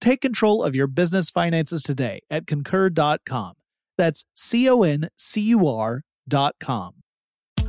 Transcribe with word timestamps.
Take 0.00 0.22
control 0.22 0.62
of 0.62 0.74
your 0.74 0.86
business 0.86 1.30
finances 1.30 1.82
today 1.82 2.20
at 2.30 2.46
concur.com. 2.46 3.54
That's 3.98 4.24
C 4.34 4.68
O 4.68 4.82
N 4.82 5.10
C 5.18 5.42
U 5.42 5.66
R.com. 5.68 6.94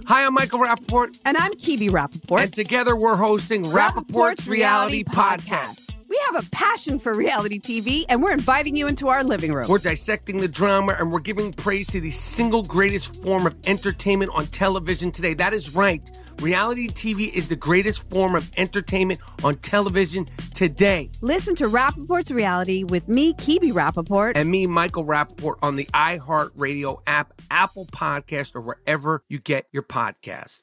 Hi, 0.06 0.26
I'm 0.26 0.34
Michael 0.34 0.60
Rapaport. 0.60 1.20
And 1.26 1.38
I'm 1.38 1.52
Kibi 1.54 1.90
Rapaport. 1.90 2.44
And 2.44 2.54
together 2.54 2.96
we're 2.96 3.18
hosting 3.18 3.64
Rapaport's, 3.64 4.48
Reality 4.48 5.04
Podcast. 5.04 5.90
We 6.08 6.20
have 6.26 6.46
a 6.46 6.50
passion 6.50 7.00
for 7.00 7.14
reality 7.14 7.58
TV, 7.58 8.04
and 8.10 8.22
we're 8.22 8.34
inviting 8.34 8.76
you 8.76 8.88
into 8.88 9.08
our 9.08 9.24
living 9.24 9.54
room. 9.54 9.70
We're 9.70 9.78
dissecting 9.78 10.42
the 10.42 10.48
drama 10.50 10.98
and 11.00 11.10
we're 11.10 11.22
giving 11.22 11.54
praise 11.54 11.88
to 11.88 12.02
the 12.02 12.12
single 12.12 12.64
greatest 12.64 13.16
form 13.24 13.48
of 13.48 13.56
entertainment 13.66 14.32
on 14.34 14.48
television 14.48 15.12
today. 15.12 15.34
That 15.34 15.54
is 15.54 15.74
right. 15.74 16.10
Reality 16.42 16.88
TV 16.88 17.32
is 17.32 17.48
the 17.50 17.56
greatest 17.56 18.10
form 18.10 18.36
of 18.36 18.52
entertainment 18.58 19.20
on 19.44 19.58
television 19.58 20.28
today. 20.56 21.12
Listen 21.22 21.54
to 21.54 21.66
Rapaport's 21.66 22.32
reality 22.32 22.84
with 22.84 23.08
me, 23.08 23.36
Kibi 23.36 23.72
Rapaport. 23.72 24.32
And 24.34 24.50
me, 24.50 24.66
Michael 24.66 25.06
Rapaport, 25.06 25.58
on 25.62 25.76
the 25.76 25.86
iHeartRadio 25.94 27.02
app, 27.06 27.40
Apple 27.52 27.86
Podcast, 27.86 28.56
or 28.56 28.62
wherever 28.62 29.24
you 29.30 29.38
get 29.38 29.68
your 29.72 29.84
podcast. 29.84 30.62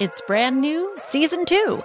It's 0.00 0.20
brand 0.22 0.60
new, 0.60 0.92
season 0.98 1.44
two. 1.44 1.84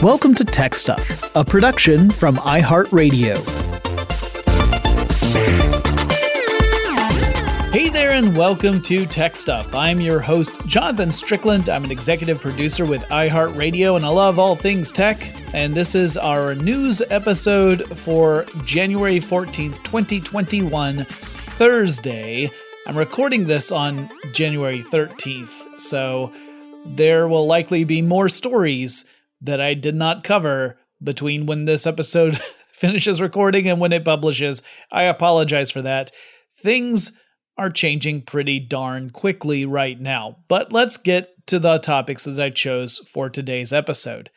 Welcome 0.00 0.34
to 0.36 0.44
Tech 0.44 0.76
Stuff, 0.76 1.34
a 1.34 1.44
production 1.44 2.08
from 2.08 2.36
iHeartRadio. 2.36 3.36
Hey 7.72 7.90
there, 7.90 8.12
and 8.12 8.36
welcome 8.36 8.80
to 8.82 9.06
Tech 9.06 9.36
Stuff. 9.36 9.74
I'm 9.74 10.00
your 10.00 10.20
host, 10.20 10.64
Jonathan 10.66 11.12
Strickland. 11.12 11.68
I'm 11.68 11.84
an 11.84 11.90
executive 11.90 12.40
producer 12.40 12.86
with 12.86 13.02
iHeartRadio, 13.08 13.96
and 13.96 14.06
I 14.06 14.08
love 14.08 14.38
all 14.38 14.54
things 14.56 14.92
tech. 14.92 15.34
And 15.52 15.74
this 15.74 15.94
is 15.94 16.16
our 16.16 16.54
news 16.54 17.02
episode 17.10 17.86
for 17.98 18.46
January 18.64 19.18
14th, 19.18 19.82
2021, 19.82 21.04
Thursday. 21.04 22.50
I'm 22.86 22.96
recording 22.96 23.46
this 23.46 23.70
on 23.70 24.08
January 24.32 24.82
13th, 24.82 25.80
so 25.80 26.32
there 26.84 27.28
will 27.28 27.46
likely 27.46 27.84
be 27.84 28.02
more 28.02 28.28
stories 28.28 29.04
that 29.40 29.60
I 29.60 29.74
did 29.74 29.94
not 29.94 30.24
cover 30.24 30.78
between 31.02 31.46
when 31.46 31.64
this 31.64 31.86
episode 31.86 32.38
finishes 32.72 33.20
recording 33.20 33.68
and 33.68 33.80
when 33.80 33.92
it 33.92 34.04
publishes. 34.04 34.62
I 34.90 35.04
apologize 35.04 35.70
for 35.70 35.82
that. 35.82 36.10
Things 36.60 37.12
are 37.56 37.70
changing 37.70 38.22
pretty 38.22 38.60
darn 38.60 39.10
quickly 39.10 39.64
right 39.64 40.00
now, 40.00 40.36
but 40.48 40.72
let's 40.72 40.96
get 40.96 41.30
to 41.48 41.58
the 41.58 41.78
topics 41.78 42.24
that 42.24 42.38
I 42.38 42.50
chose 42.50 42.98
for 42.98 43.28
today's 43.28 43.72
episode. 43.72 44.30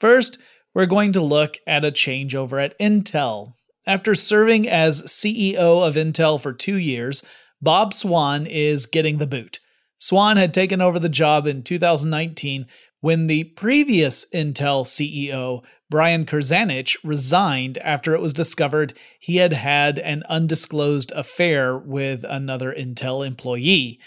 First, 0.00 0.38
we're 0.74 0.86
going 0.86 1.12
to 1.12 1.20
look 1.20 1.58
at 1.66 1.84
a 1.84 1.90
changeover 1.90 2.62
at 2.62 2.78
Intel. 2.78 3.54
After 3.86 4.14
serving 4.14 4.68
as 4.68 5.02
CEO 5.02 5.86
of 5.86 5.96
Intel 5.96 6.40
for 6.40 6.52
two 6.52 6.76
years, 6.76 7.24
Bob 7.60 7.92
Swan 7.94 8.46
is 8.46 8.86
getting 8.86 9.18
the 9.18 9.26
boot. 9.26 9.58
Swan 10.02 10.36
had 10.36 10.52
taken 10.52 10.80
over 10.80 10.98
the 10.98 11.08
job 11.08 11.46
in 11.46 11.62
2019 11.62 12.66
when 13.02 13.28
the 13.28 13.44
previous 13.44 14.26
Intel 14.34 14.84
CEO, 14.84 15.62
Brian 15.90 16.26
Krzanich, 16.26 16.96
resigned 17.04 17.78
after 17.78 18.12
it 18.12 18.20
was 18.20 18.32
discovered 18.32 18.94
he 19.20 19.36
had 19.36 19.52
had 19.52 20.00
an 20.00 20.24
undisclosed 20.28 21.12
affair 21.12 21.78
with 21.78 22.24
another 22.24 22.74
Intel 22.74 23.24
employee. 23.24 24.00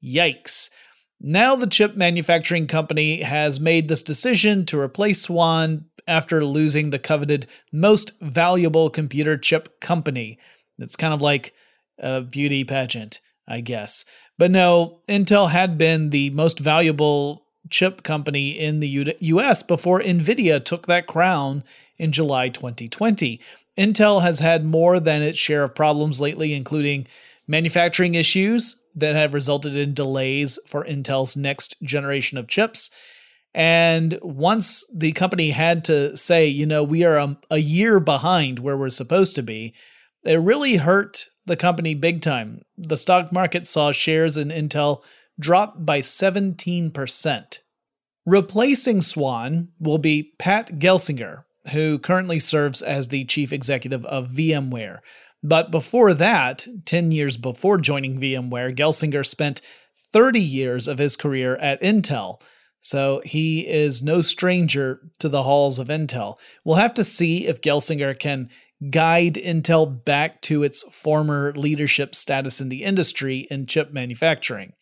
Yikes. 0.00 0.70
Now, 1.20 1.56
the 1.56 1.66
chip 1.66 1.96
manufacturing 1.96 2.68
company 2.68 3.22
has 3.22 3.58
made 3.58 3.88
this 3.88 4.02
decision 4.02 4.64
to 4.66 4.78
replace 4.78 5.22
Swan 5.22 5.86
after 6.06 6.44
losing 6.44 6.90
the 6.90 7.00
coveted 7.00 7.48
most 7.72 8.12
valuable 8.20 8.88
computer 8.88 9.36
chip 9.36 9.80
company. 9.80 10.38
It's 10.78 10.94
kind 10.94 11.12
of 11.12 11.20
like 11.20 11.52
a 11.98 12.20
beauty 12.20 12.62
pageant, 12.62 13.20
I 13.48 13.62
guess. 13.62 14.04
But 14.40 14.50
no, 14.50 15.00
Intel 15.06 15.50
had 15.50 15.76
been 15.76 16.08
the 16.08 16.30
most 16.30 16.60
valuable 16.60 17.44
chip 17.68 18.02
company 18.02 18.58
in 18.58 18.80
the 18.80 19.14
US 19.20 19.62
before 19.62 20.00
Nvidia 20.00 20.64
took 20.64 20.86
that 20.86 21.06
crown 21.06 21.62
in 21.98 22.10
July 22.10 22.48
2020. 22.48 23.38
Intel 23.76 24.22
has 24.22 24.38
had 24.38 24.64
more 24.64 24.98
than 24.98 25.20
its 25.20 25.38
share 25.38 25.62
of 25.62 25.74
problems 25.74 26.22
lately, 26.22 26.54
including 26.54 27.06
manufacturing 27.46 28.14
issues 28.14 28.82
that 28.94 29.14
have 29.14 29.34
resulted 29.34 29.76
in 29.76 29.92
delays 29.92 30.58
for 30.66 30.86
Intel's 30.86 31.36
next 31.36 31.76
generation 31.82 32.38
of 32.38 32.48
chips. 32.48 32.90
And 33.52 34.18
once 34.22 34.86
the 34.90 35.12
company 35.12 35.50
had 35.50 35.84
to 35.84 36.16
say, 36.16 36.46
you 36.46 36.64
know, 36.64 36.82
we 36.82 37.04
are 37.04 37.18
a, 37.18 37.36
a 37.50 37.58
year 37.58 38.00
behind 38.00 38.60
where 38.60 38.78
we're 38.78 38.88
supposed 38.88 39.34
to 39.36 39.42
be, 39.42 39.74
it 40.24 40.40
really 40.40 40.76
hurt 40.76 41.28
the 41.46 41.56
company 41.56 41.94
big 41.94 42.22
time. 42.22 42.62
The 42.76 42.96
stock 42.96 43.32
market 43.32 43.66
saw 43.66 43.92
shares 43.92 44.36
in 44.36 44.48
Intel 44.48 45.02
drop 45.38 45.84
by 45.84 46.00
17%. 46.00 47.58
Replacing 48.26 49.00
Swan 49.00 49.68
will 49.78 49.98
be 49.98 50.34
Pat 50.38 50.78
Gelsinger, 50.78 51.44
who 51.72 51.98
currently 51.98 52.38
serves 52.38 52.82
as 52.82 53.08
the 53.08 53.24
chief 53.24 53.52
executive 53.52 54.04
of 54.04 54.28
VMware. 54.28 54.98
But 55.42 55.70
before 55.70 56.12
that, 56.14 56.66
10 56.84 57.12
years 57.12 57.36
before 57.38 57.78
joining 57.78 58.20
VMware, 58.20 58.76
Gelsinger 58.76 59.24
spent 59.24 59.62
30 60.12 60.40
years 60.40 60.86
of 60.86 60.98
his 60.98 61.16
career 61.16 61.56
at 61.56 61.80
Intel. 61.80 62.40
So 62.82 63.22
he 63.24 63.66
is 63.66 64.02
no 64.02 64.20
stranger 64.20 65.00
to 65.18 65.28
the 65.28 65.42
halls 65.42 65.78
of 65.78 65.88
Intel. 65.88 66.36
We'll 66.64 66.76
have 66.76 66.94
to 66.94 67.04
see 67.04 67.46
if 67.46 67.60
Gelsinger 67.60 68.18
can 68.18 68.50
guide 68.88 69.34
Intel 69.34 70.04
back 70.04 70.40
to 70.42 70.62
its 70.62 70.82
former 70.90 71.52
leadership 71.52 72.14
status 72.14 72.60
in 72.60 72.70
the 72.70 72.82
industry 72.82 73.46
in 73.50 73.66
chip 73.66 73.92
manufacturing. 73.92 74.72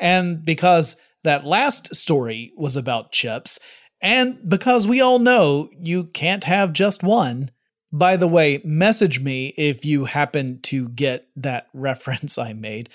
And 0.00 0.44
because 0.44 0.96
that 1.24 1.44
last 1.44 1.94
story 1.94 2.52
was 2.56 2.76
about 2.76 3.12
chips, 3.12 3.58
and 4.00 4.48
because 4.48 4.86
we 4.86 5.00
all 5.00 5.18
know 5.18 5.70
you 5.78 6.04
can't 6.04 6.44
have 6.44 6.72
just 6.72 7.02
one. 7.02 7.50
By 7.90 8.16
the 8.16 8.28
way, 8.28 8.60
message 8.64 9.20
me 9.20 9.54
if 9.56 9.84
you 9.84 10.04
happen 10.04 10.60
to 10.64 10.88
get 10.90 11.28
that 11.36 11.68
reference 11.74 12.38
I 12.38 12.52
made. 12.52 12.90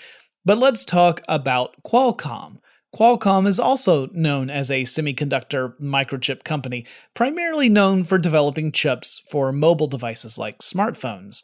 But 0.45 0.57
let's 0.57 0.85
talk 0.85 1.21
about 1.27 1.75
Qualcomm. 1.83 2.57
Qualcomm 2.95 3.47
is 3.47 3.59
also 3.59 4.07
known 4.13 4.51
as 4.51 4.69
a 4.69 4.83
semiconductor 4.83 5.73
microchip 5.79 6.43
company, 6.43 6.85
primarily 7.15 7.67
known 7.67 8.03
for 8.03 8.19
developing 8.19 8.71
chips 8.71 9.23
for 9.31 9.51
mobile 9.51 9.87
devices 9.87 10.37
like 10.37 10.59
smartphones. 10.59 11.43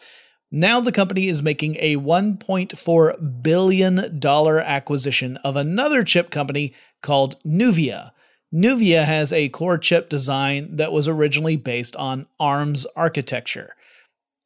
Now 0.52 0.80
the 0.80 0.92
company 0.92 1.28
is 1.28 1.42
making 1.42 1.78
a 1.80 1.98
$1.4 1.98 3.42
billion 3.42 4.26
acquisition 4.26 5.38
of 5.38 5.56
another 5.56 6.04
chip 6.04 6.30
company 6.30 6.74
called 7.02 7.42
Nuvia. 7.44 8.12
Nuvia 8.54 9.06
has 9.06 9.34
a 9.34 9.50
core 9.50 9.78
chip 9.80 10.08
design 10.08 10.76
that 10.76 10.92
was 10.92 11.08
originally 11.08 11.56
based 11.56 11.96
on 11.96 12.28
ARM's 12.40 12.86
architecture. 12.96 13.76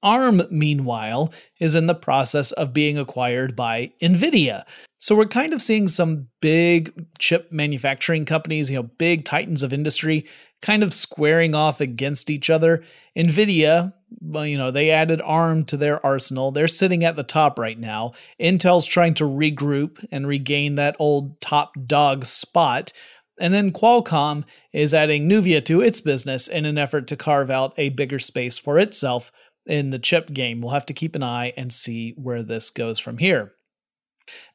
ARM, 0.04 0.44
meanwhile, 0.52 1.34
is 1.60 1.74
in 1.74 1.88
the 1.88 1.96
process 1.96 2.52
of 2.52 2.74
being 2.74 2.98
acquired 2.98 3.56
by 3.56 3.94
NVIDIA. 4.02 4.64
So 5.00 5.16
we're 5.16 5.26
kind 5.26 5.54
of 5.54 5.62
seeing 5.62 5.88
some 5.88 6.28
big 6.42 7.08
chip 7.20 7.52
manufacturing 7.52 8.26
companies, 8.26 8.70
you 8.70 8.78
know, 8.78 8.84
big 8.84 9.26
titans 9.26 9.64
of 9.64 9.74
industry, 9.74 10.26
kind 10.62 10.82
of 10.82 10.94
squaring 10.94 11.56
off 11.56 11.82
against 11.82 12.30
each 12.30 12.50
other. 12.50 12.84
NVIDIA, 13.18 13.94
well, 14.22 14.46
you 14.46 14.58
know, 14.58 14.72
they 14.72 14.92
added 14.92 15.22
ARM 15.22 15.66
to 15.66 15.78
their 15.78 16.04
arsenal. 16.06 16.52
They're 16.52 16.70
sitting 16.70 17.04
at 17.04 17.18
the 17.18 17.24
top 17.24 17.60
right 17.60 17.78
now. 17.78 18.14
Intel's 18.40 18.86
trying 18.86 19.14
to 19.16 19.26
regroup 19.26 20.06
and 20.10 20.26
regain 20.26 20.76
that 20.76 20.96
old 21.00 21.42
top 21.42 21.74
dog 21.86 22.24
spot. 22.24 22.94
And 23.40 23.54
then 23.54 23.72
Qualcomm 23.72 24.46
is 24.72 24.94
adding 24.94 25.28
Nuvia 25.28 25.66
to 25.66 25.82
its 25.82 26.00
business 26.00 26.48
in 26.48 26.66
an 26.66 26.78
effort 26.78 27.08
to 27.08 27.18
carve 27.18 27.50
out 27.50 27.74
a 27.78 27.90
bigger 27.90 28.20
space 28.20 28.58
for 28.58 28.80
itself 28.80 29.32
in 29.66 29.90
the 29.90 30.00
chip 30.00 30.34
game. 30.34 30.62
We'll 30.62 30.74
have 30.74 30.86
to 30.88 30.94
keep 30.94 31.16
an 31.16 31.24
eye 31.24 31.54
and 31.58 31.72
see 31.72 32.14
where 32.18 32.44
this 32.44 32.70
goes 32.70 33.00
from 33.00 33.18
here. 33.18 33.54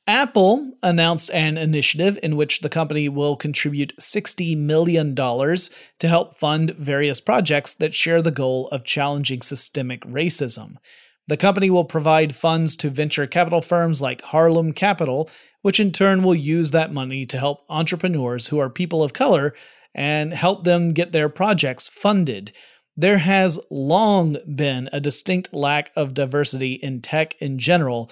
Apple 0.06 0.72
announced 0.82 1.30
an 1.32 1.58
initiative 1.58 2.18
in 2.22 2.36
which 2.36 2.60
the 2.60 2.70
company 2.70 3.08
will 3.08 3.36
contribute 3.36 3.94
$60 3.98 4.56
million 4.56 5.14
to 5.14 6.08
help 6.08 6.38
fund 6.38 6.70
various 6.70 7.20
projects 7.20 7.74
that 7.74 7.94
share 7.94 8.22
the 8.22 8.30
goal 8.30 8.68
of 8.68 8.84
challenging 8.84 9.42
systemic 9.42 10.00
racism. 10.02 10.76
The 11.26 11.36
company 11.36 11.68
will 11.68 11.84
provide 11.84 12.34
funds 12.34 12.74
to 12.76 12.88
venture 12.88 13.26
capital 13.26 13.60
firms 13.60 14.00
like 14.00 14.22
Harlem 14.22 14.72
Capital, 14.72 15.28
which 15.60 15.78
in 15.78 15.92
turn 15.92 16.22
will 16.22 16.34
use 16.34 16.70
that 16.70 16.92
money 16.92 17.26
to 17.26 17.38
help 17.38 17.66
entrepreneurs 17.68 18.46
who 18.46 18.58
are 18.58 18.70
people 18.70 19.02
of 19.02 19.12
color 19.12 19.54
and 19.94 20.32
help 20.32 20.64
them 20.64 20.94
get 20.94 21.12
their 21.12 21.28
projects 21.28 21.86
funded. 21.86 22.52
There 23.00 23.18
has 23.18 23.60
long 23.70 24.38
been 24.56 24.88
a 24.92 24.98
distinct 24.98 25.54
lack 25.54 25.92
of 25.94 26.14
diversity 26.14 26.72
in 26.72 27.00
tech 27.00 27.40
in 27.40 27.60
general, 27.60 28.10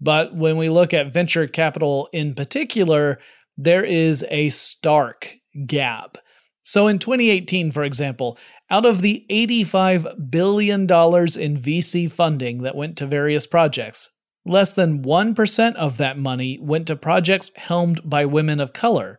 but 0.00 0.32
when 0.32 0.56
we 0.56 0.68
look 0.68 0.94
at 0.94 1.12
venture 1.12 1.48
capital 1.48 2.08
in 2.12 2.34
particular, 2.36 3.18
there 3.56 3.82
is 3.82 4.24
a 4.30 4.50
stark 4.50 5.34
gap. 5.66 6.18
So 6.62 6.86
in 6.86 7.00
2018, 7.00 7.72
for 7.72 7.82
example, 7.82 8.38
out 8.70 8.86
of 8.86 9.02
the 9.02 9.26
$85 9.28 10.30
billion 10.30 10.82
in 10.82 10.86
VC 10.86 12.08
funding 12.08 12.58
that 12.58 12.76
went 12.76 12.96
to 12.98 13.06
various 13.08 13.44
projects, 13.44 14.08
less 14.46 14.72
than 14.72 15.02
1% 15.02 15.74
of 15.74 15.96
that 15.96 16.16
money 16.16 16.60
went 16.62 16.86
to 16.86 16.94
projects 16.94 17.50
helmed 17.56 18.08
by 18.08 18.24
women 18.24 18.60
of 18.60 18.72
color. 18.72 19.18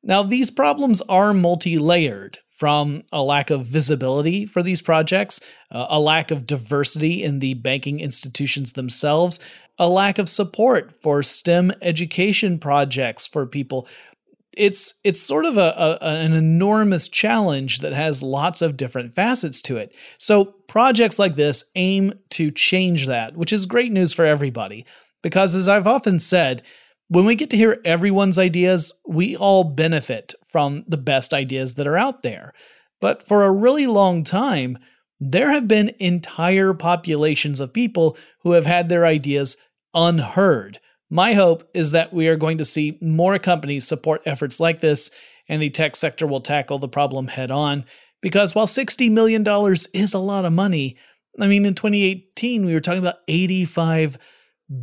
Now, 0.00 0.22
these 0.22 0.52
problems 0.52 1.02
are 1.08 1.34
multi 1.34 1.76
layered 1.76 2.38
from 2.54 3.02
a 3.12 3.22
lack 3.22 3.50
of 3.50 3.66
visibility 3.66 4.46
for 4.46 4.62
these 4.62 4.80
projects, 4.80 5.40
uh, 5.70 5.86
a 5.90 6.00
lack 6.00 6.30
of 6.30 6.46
diversity 6.46 7.22
in 7.22 7.40
the 7.40 7.54
banking 7.54 7.98
institutions 8.00 8.72
themselves, 8.72 9.40
a 9.78 9.88
lack 9.88 10.18
of 10.18 10.28
support 10.28 10.92
for 11.02 11.22
STEM 11.22 11.72
education 11.82 12.58
projects 12.58 13.26
for 13.26 13.44
people. 13.44 13.88
It's 14.56 14.94
it's 15.02 15.20
sort 15.20 15.46
of 15.46 15.56
a, 15.58 15.98
a, 16.00 16.06
an 16.06 16.32
enormous 16.32 17.08
challenge 17.08 17.80
that 17.80 17.92
has 17.92 18.22
lots 18.22 18.62
of 18.62 18.76
different 18.76 19.16
facets 19.16 19.60
to 19.62 19.76
it. 19.76 19.92
So 20.16 20.44
projects 20.68 21.18
like 21.18 21.34
this 21.34 21.64
aim 21.74 22.20
to 22.30 22.52
change 22.52 23.08
that, 23.08 23.36
which 23.36 23.52
is 23.52 23.66
great 23.66 23.90
news 23.90 24.12
for 24.12 24.24
everybody. 24.24 24.86
Because 25.22 25.56
as 25.56 25.66
I've 25.66 25.88
often 25.88 26.20
said, 26.20 26.62
when 27.14 27.24
we 27.24 27.36
get 27.36 27.50
to 27.50 27.56
hear 27.56 27.80
everyone's 27.84 28.38
ideas, 28.38 28.92
we 29.06 29.36
all 29.36 29.62
benefit 29.62 30.34
from 30.50 30.84
the 30.88 30.96
best 30.96 31.32
ideas 31.32 31.74
that 31.74 31.86
are 31.86 31.96
out 31.96 32.24
there. 32.24 32.52
But 33.00 33.26
for 33.26 33.44
a 33.44 33.52
really 33.52 33.86
long 33.86 34.24
time, 34.24 34.78
there 35.20 35.52
have 35.52 35.68
been 35.68 35.94
entire 36.00 36.74
populations 36.74 37.60
of 37.60 37.72
people 37.72 38.16
who 38.40 38.52
have 38.52 38.66
had 38.66 38.88
their 38.88 39.06
ideas 39.06 39.56
unheard. 39.94 40.80
My 41.08 41.34
hope 41.34 41.70
is 41.72 41.92
that 41.92 42.12
we 42.12 42.26
are 42.26 42.36
going 42.36 42.58
to 42.58 42.64
see 42.64 42.98
more 43.00 43.38
companies 43.38 43.86
support 43.86 44.22
efforts 44.26 44.58
like 44.58 44.80
this, 44.80 45.10
and 45.48 45.62
the 45.62 45.70
tech 45.70 45.94
sector 45.94 46.26
will 46.26 46.40
tackle 46.40 46.80
the 46.80 46.88
problem 46.88 47.28
head 47.28 47.52
on. 47.52 47.84
Because 48.22 48.56
while 48.56 48.66
$60 48.66 49.08
million 49.12 49.44
is 49.92 50.14
a 50.14 50.18
lot 50.18 50.44
of 50.44 50.52
money, 50.52 50.96
I 51.38 51.46
mean, 51.46 51.64
in 51.64 51.76
2018, 51.76 52.66
we 52.66 52.74
were 52.74 52.80
talking 52.80 52.98
about 52.98 53.24
$85 53.28 54.16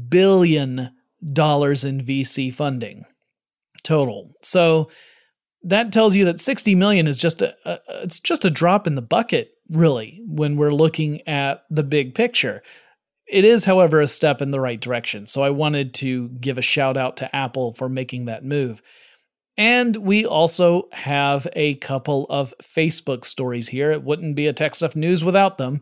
billion 0.07 0.91
in 1.21 2.03
VC 2.03 2.53
funding 2.53 3.06
total. 3.83 4.33
So 4.44 4.89
that 5.63 5.91
tells 5.91 6.15
you 6.15 6.25
that 6.25 6.41
60 6.41 6.75
million 6.75 7.07
is 7.07 7.18
just 7.18 7.41
a, 7.41 7.56
a, 7.65 7.79
it's 8.03 8.19
just 8.19 8.45
a 8.45 8.50
drop 8.50 8.88
in 8.88 8.95
the 8.95 9.01
bucket 9.01 9.51
really 9.69 10.21
when 10.25 10.57
we're 10.57 10.73
looking 10.73 11.25
at 11.27 11.63
the 11.69 11.83
big 11.83 12.15
picture. 12.15 12.62
It 13.27 13.45
is 13.45 13.65
however 13.65 14.01
a 14.01 14.07
step 14.07 14.41
in 14.41 14.51
the 14.51 14.59
right 14.59 14.79
direction. 14.79 15.27
So 15.27 15.41
I 15.41 15.51
wanted 15.51 15.94
to 15.95 16.29
give 16.29 16.57
a 16.57 16.63
shout 16.63 16.97
out 16.97 17.18
to 17.18 17.33
Apple 17.35 17.74
for 17.74 17.88
making 17.88 18.25
that 18.25 18.44
move. 18.44 18.81
And 19.57 19.95
we 19.97 20.25
also 20.25 20.89
have 20.91 21.47
a 21.53 21.75
couple 21.75 22.25
of 22.29 22.53
Facebook 22.62 23.24
stories 23.25 23.69
here. 23.69 23.91
It 23.91 24.03
wouldn't 24.03 24.35
be 24.35 24.47
a 24.47 24.53
Tech 24.53 24.75
Stuff 24.75 24.95
News 24.95 25.24
without 25.24 25.57
them. 25.57 25.81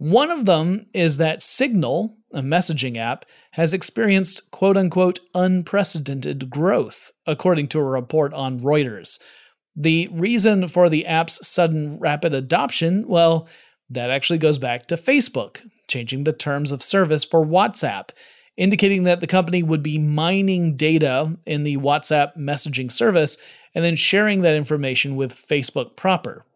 One 0.00 0.30
of 0.30 0.46
them 0.46 0.86
is 0.94 1.18
that 1.18 1.42
Signal, 1.42 2.16
a 2.32 2.40
messaging 2.40 2.96
app, 2.96 3.26
has 3.50 3.74
experienced 3.74 4.50
quote 4.50 4.78
unquote 4.78 5.20
unprecedented 5.34 6.48
growth, 6.48 7.12
according 7.26 7.68
to 7.68 7.80
a 7.80 7.84
report 7.84 8.32
on 8.32 8.60
Reuters. 8.60 9.20
The 9.76 10.08
reason 10.10 10.68
for 10.68 10.88
the 10.88 11.04
app's 11.04 11.46
sudden 11.46 11.98
rapid 11.98 12.32
adoption, 12.32 13.06
well, 13.08 13.46
that 13.90 14.08
actually 14.08 14.38
goes 14.38 14.56
back 14.56 14.86
to 14.86 14.96
Facebook, 14.96 15.60
changing 15.86 16.24
the 16.24 16.32
terms 16.32 16.72
of 16.72 16.82
service 16.82 17.22
for 17.22 17.44
WhatsApp, 17.44 18.08
indicating 18.56 19.04
that 19.04 19.20
the 19.20 19.26
company 19.26 19.62
would 19.62 19.82
be 19.82 19.98
mining 19.98 20.78
data 20.78 21.36
in 21.44 21.62
the 21.62 21.76
WhatsApp 21.76 22.34
messaging 22.38 22.90
service 22.90 23.36
and 23.74 23.84
then 23.84 23.96
sharing 23.96 24.40
that 24.40 24.56
information 24.56 25.14
with 25.14 25.46
Facebook 25.46 25.94
proper. 25.94 26.46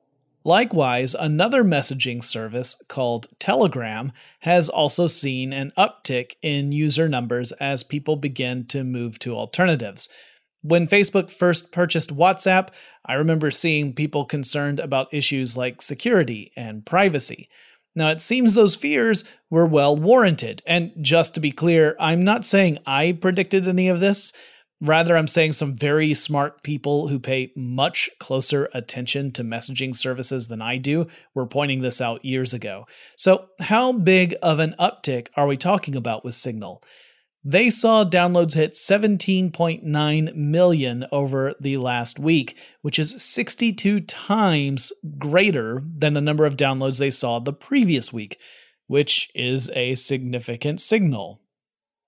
Likewise, 0.45 1.15
another 1.15 1.65
messaging 1.65 2.23
service 2.23 2.77
called 2.87 3.29
Telegram 3.39 4.13
has 4.41 4.69
also 4.69 5.07
seen 5.07 5.55
an 5.55 5.73
uptick 5.77 6.33
in 6.43 6.71
user 6.71 7.09
numbers 7.09 7.53
as 7.53 7.83
people 7.83 8.17
begin 8.17 8.67
to 8.67 8.85
move 8.85 9.19
to 9.21 9.35
alternatives. 9.35 10.11
When 10.61 10.87
Facebook 10.87 11.31
first 11.31 11.73
purchased 11.73 12.15
WhatsApp, 12.15 12.69
I 13.07 13.15
remember 13.15 13.51
seeing 13.51 13.95
people 13.95 14.27
concerned 14.27 14.81
about 14.81 15.13
issues 15.13 15.57
like 15.57 15.81
security 15.81 16.53
and 16.57 16.85
privacy. 16.85 17.49
Now, 17.95 18.09
it 18.11 18.21
seems 18.21 18.55
those 18.55 18.77
fears 18.77 19.25
were 19.51 19.67
well 19.67 19.97
warranted. 19.97 20.63
And 20.67 20.93
just 21.01 21.35
to 21.35 21.41
be 21.41 21.53
clear, 21.53 21.97
I'm 21.99 22.23
not 22.23 22.45
saying 22.45 22.79
I 22.87 23.13
predicted 23.13 23.67
any 23.69 23.89
of 23.89 24.01
this. 24.01 24.33
Rather, 24.85 25.17
I'm 25.17 25.29
saying 25.29 25.55
some 25.55 25.75
very 25.75 26.13
smart 26.13 26.63
people 26.63 27.09
who 27.09 27.19
pay 27.19 27.53
much 27.57 28.11
closer 28.19 28.69
attention 28.75 29.33
to 29.33 29.43
messaging 29.43 29.97
services 29.97 30.49
than 30.49 30.61
I 30.61 30.77
do 30.77 31.07
were 31.35 31.47
pointing 31.47 31.81
this 31.81 32.03
out 32.03 32.23
years 32.23 32.53
ago. 32.53 32.87
So, 33.17 33.49
how 33.61 33.93
big 33.93 34.37
of 34.43 34.59
an 34.59 34.75
uptick 34.79 35.29
are 35.39 35.47
we 35.47 35.57
talking 35.57 35.97
about 35.97 36.23
with 36.23 36.35
Signal? 36.35 36.83
They 37.43 37.71
saw 37.71 38.05
downloads 38.05 38.53
hit 38.53 38.75
17.9 38.75 40.35
million 40.35 41.07
over 41.11 41.55
the 41.59 41.79
last 41.79 42.19
week, 42.19 42.55
which 42.83 42.99
is 42.99 43.23
62 43.23 44.01
times 44.01 44.93
greater 45.17 45.83
than 45.97 46.13
the 46.13 46.21
number 46.21 46.45
of 46.45 46.59
downloads 46.59 46.99
they 46.99 47.11
saw 47.11 47.39
the 47.39 47.55
previous 47.55 48.13
week, 48.13 48.39
which 48.87 49.31
is 49.35 49.71
a 49.71 49.95
significant 49.95 50.83
signal. 50.83 51.41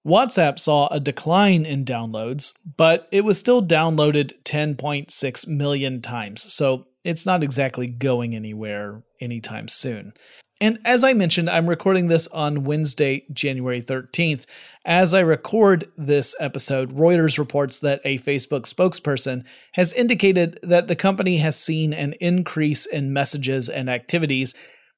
WhatsApp 0.06 0.60
saw 0.60 0.86
a 0.88 1.00
decline 1.00 1.66
in 1.66 1.84
downloads, 1.84 2.52
but 2.76 3.08
it 3.10 3.24
was 3.24 3.40
still 3.40 3.60
downloaded 3.60 4.34
10.6 4.44 5.48
million 5.48 6.00
times, 6.00 6.52
so 6.52 6.86
it's 7.02 7.26
not 7.26 7.42
exactly 7.42 7.88
going 7.88 8.36
anywhere 8.36 9.02
anytime 9.20 9.66
soon. 9.66 10.12
And 10.60 10.78
as 10.84 11.02
I 11.04 11.12
mentioned, 11.12 11.50
I'm 11.50 11.68
recording 11.68 12.06
this 12.06 12.28
on 12.28 12.64
Wednesday, 12.64 13.26
January 13.32 13.82
13th. 13.82 14.46
As 14.86 15.12
I 15.12 15.20
record 15.20 15.90
this 15.98 16.36
episode, 16.38 16.96
Reuters 16.96 17.36
reports 17.36 17.80
that 17.80 18.00
a 18.04 18.18
Facebook 18.20 18.62
spokesperson 18.62 19.44
has 19.72 19.92
indicated 19.92 20.58
that 20.62 20.86
the 20.88 20.96
company 20.96 21.38
has 21.38 21.58
seen 21.58 21.92
an 21.92 22.14
increase 22.20 22.86
in 22.86 23.12
messages 23.12 23.68
and 23.68 23.90
activities 23.90 24.54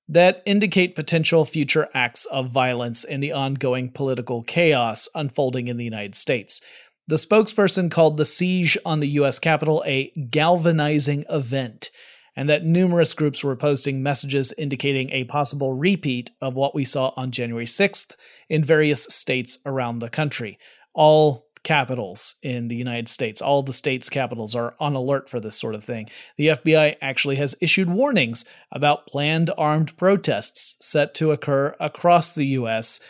that 0.09 0.43
indicate 0.47 0.95
potential 0.95 1.45
future 1.45 1.89
acts 1.93 2.25
of 2.27 2.51
violence 2.51 3.05
in 3.05 3.21
the 3.21 3.33
ongoing 3.33 3.91
political 3.91 4.43
chaos 4.43 5.09
unfolding 5.15 5.69
in 5.69 5.77
the 5.77 5.85
United 5.85 6.15
States. 6.15 6.61
The 7.07 7.17
spokesperson 7.17 7.91
called 7.91 8.17
the 8.17 8.27
siege 8.27 8.77
on 8.85 9.01
the 9.01 9.09
US 9.09 9.39
Capitol 9.39 9.83
a 9.87 10.11
galvanizing 10.31 11.25
event, 11.31 11.91
and 12.37 12.49
that 12.49 12.65
numerous 12.65 13.15
groups 13.15 13.43
were 13.43 13.57
posting 13.57 14.03
messages 14.03 14.53
indicating 14.57 15.11
a 15.11 15.25
possible 15.25 15.75
repeat 15.75 16.31
of 16.41 16.55
what 16.55 16.75
we 16.75 16.85
saw 16.85 17.13
on 17.17 17.31
January 17.31 17.67
6th 17.67 18.15
in 18.49 18.63
various 18.63 19.05
states 19.05 19.59
around 19.67 19.99
the 19.99 20.11
country. 20.11 20.59
All 20.95 21.48
capitals 21.63 22.37
in 22.43 22.69
the 22.69 22.77
United 22.77 23.09
States, 23.09 23.41
all 23.41 23.63
the 23.63 23.73
states' 23.73 24.09
capitals 24.09 24.55
are 24.55 24.75
on 24.79 24.95
alert 24.95 25.29
for 25.29 25.41
this 25.41 25.57
sort 25.57 25.75
of 25.75 25.85
thing. 25.85 26.09
The 26.37 26.49
FBI 26.49 26.97
actually 27.01 27.37
has 27.37 27.55
issued 27.61 27.89
warnings 27.89 28.45
about 28.73 29.07
planned 29.07 29.51
armed 29.57 29.97
protests 29.97 30.77
set 30.81 31.15
to 31.15 31.33
occur 31.33 31.75
across 31.81 32.35
the 32.35 32.47
U.S. 32.47 33.01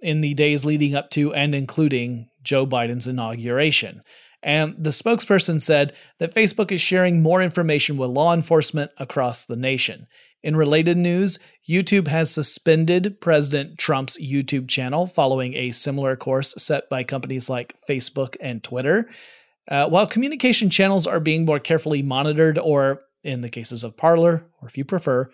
in 0.00 0.20
the 0.20 0.34
days 0.34 0.64
leading 0.64 0.94
up 0.94 1.10
to 1.10 1.32
and 1.34 1.54
including 1.54 2.28
Joe 2.42 2.66
Biden's 2.66 3.06
inauguration. 3.06 4.02
And 4.42 4.74
the 4.76 4.90
spokesperson 4.90 5.62
said 5.62 5.92
that 6.18 6.34
Facebook 6.34 6.72
is 6.72 6.80
sharing 6.80 7.22
more 7.22 7.42
information 7.42 7.96
with 7.96 8.10
law 8.10 8.34
enforcement 8.34 8.90
across 8.98 9.44
the 9.44 9.56
nation. 9.56 10.08
In 10.42 10.56
related 10.56 10.96
news, 10.96 11.38
YouTube 11.68 12.08
has 12.08 12.30
suspended 12.30 13.20
President 13.20 13.78
Trump's 13.78 14.20
YouTube 14.20 14.68
channel 14.68 15.06
following 15.06 15.54
a 15.54 15.70
similar 15.70 16.16
course 16.16 16.52
set 16.58 16.88
by 16.88 17.04
companies 17.04 17.48
like 17.48 17.76
Facebook 17.88 18.36
and 18.40 18.62
Twitter. 18.62 19.08
Uh, 19.68 19.88
while 19.88 20.06
communication 20.06 20.68
channels 20.68 21.06
are 21.06 21.20
being 21.20 21.44
more 21.44 21.60
carefully 21.60 22.02
monitored, 22.02 22.58
or 22.58 23.02
in 23.22 23.40
the 23.40 23.50
cases 23.50 23.84
of 23.84 23.96
Parler, 23.96 24.44
or 24.60 24.66
if 24.66 24.76
you 24.76 24.84
prefer, 24.84 25.30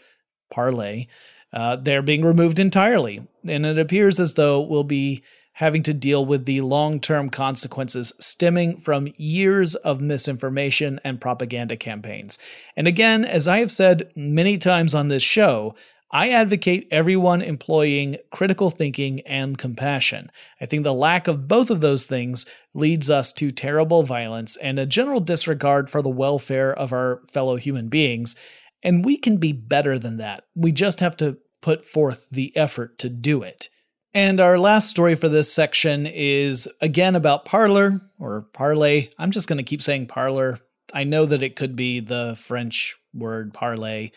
Parlay, 0.50 1.06
uh, 1.54 1.76
they're 1.76 2.02
being 2.02 2.24
removed 2.24 2.58
entirely. 2.58 3.26
And 3.46 3.64
it 3.64 3.78
appears 3.78 4.20
as 4.20 4.34
though 4.34 4.60
we'll 4.60 4.84
be 4.84 5.22
having 5.58 5.82
to 5.82 5.92
deal 5.92 6.24
with 6.24 6.44
the 6.44 6.60
long 6.60 7.00
term 7.00 7.28
consequences 7.28 8.12
stemming 8.20 8.78
from 8.78 9.12
years 9.16 9.74
of 9.74 10.00
misinformation 10.00 11.00
and 11.02 11.20
propaganda 11.20 11.76
campaigns. 11.76 12.38
And 12.76 12.86
again, 12.86 13.24
as 13.24 13.48
I 13.48 13.58
have 13.58 13.72
said 13.72 14.12
many 14.14 14.56
times 14.56 14.94
on 14.94 15.08
this 15.08 15.22
show, 15.22 15.74
I 16.12 16.30
advocate 16.30 16.86
everyone 16.92 17.42
employing 17.42 18.18
critical 18.30 18.70
thinking 18.70 19.20
and 19.22 19.58
compassion. 19.58 20.30
I 20.60 20.66
think 20.66 20.84
the 20.84 20.94
lack 20.94 21.26
of 21.26 21.48
both 21.48 21.70
of 21.70 21.80
those 21.80 22.06
things 22.06 22.46
leads 22.72 23.10
us 23.10 23.32
to 23.32 23.50
terrible 23.50 24.04
violence 24.04 24.56
and 24.58 24.78
a 24.78 24.86
general 24.86 25.18
disregard 25.18 25.90
for 25.90 26.02
the 26.02 26.08
welfare 26.08 26.72
of 26.72 26.92
our 26.92 27.22
fellow 27.32 27.56
human 27.56 27.88
beings. 27.88 28.36
And 28.84 29.04
we 29.04 29.16
can 29.16 29.38
be 29.38 29.52
better 29.52 29.98
than 29.98 30.18
that. 30.18 30.44
We 30.54 30.70
just 30.70 31.00
have 31.00 31.16
to 31.16 31.38
put 31.60 31.84
forth 31.84 32.30
the 32.30 32.56
effort 32.56 32.96
to 33.00 33.08
do 33.08 33.42
it. 33.42 33.68
And 34.14 34.40
our 34.40 34.58
last 34.58 34.88
story 34.88 35.14
for 35.14 35.28
this 35.28 35.52
section 35.52 36.06
is 36.06 36.68
again 36.80 37.14
about 37.14 37.44
Parlor 37.44 38.00
or 38.18 38.42
Parlay. 38.52 39.08
I'm 39.18 39.30
just 39.30 39.48
going 39.48 39.58
to 39.58 39.62
keep 39.62 39.82
saying 39.82 40.06
Parlor. 40.06 40.58
I 40.92 41.04
know 41.04 41.26
that 41.26 41.42
it 41.42 41.56
could 41.56 41.76
be 41.76 42.00
the 42.00 42.34
French 42.36 42.96
word 43.12 43.52
parlay, 43.52 44.10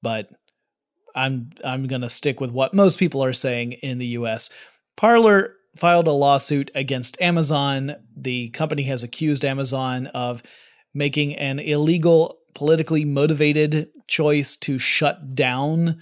but 0.00 0.30
I'm 1.14 1.50
I'm 1.62 1.86
going 1.86 2.00
to 2.00 2.08
stick 2.08 2.40
with 2.40 2.50
what 2.50 2.72
most 2.72 2.98
people 2.98 3.22
are 3.22 3.34
saying 3.34 3.72
in 3.72 3.98
the 3.98 4.06
US. 4.06 4.48
Parlor 4.96 5.54
filed 5.76 6.08
a 6.08 6.12
lawsuit 6.12 6.70
against 6.74 7.20
Amazon. 7.20 7.96
The 8.16 8.48
company 8.50 8.84
has 8.84 9.02
accused 9.02 9.44
Amazon 9.44 10.06
of 10.08 10.42
making 10.94 11.36
an 11.36 11.58
illegal 11.58 12.38
politically 12.54 13.04
motivated 13.04 13.90
choice 14.08 14.56
to 14.56 14.78
shut 14.78 15.34
down 15.34 16.00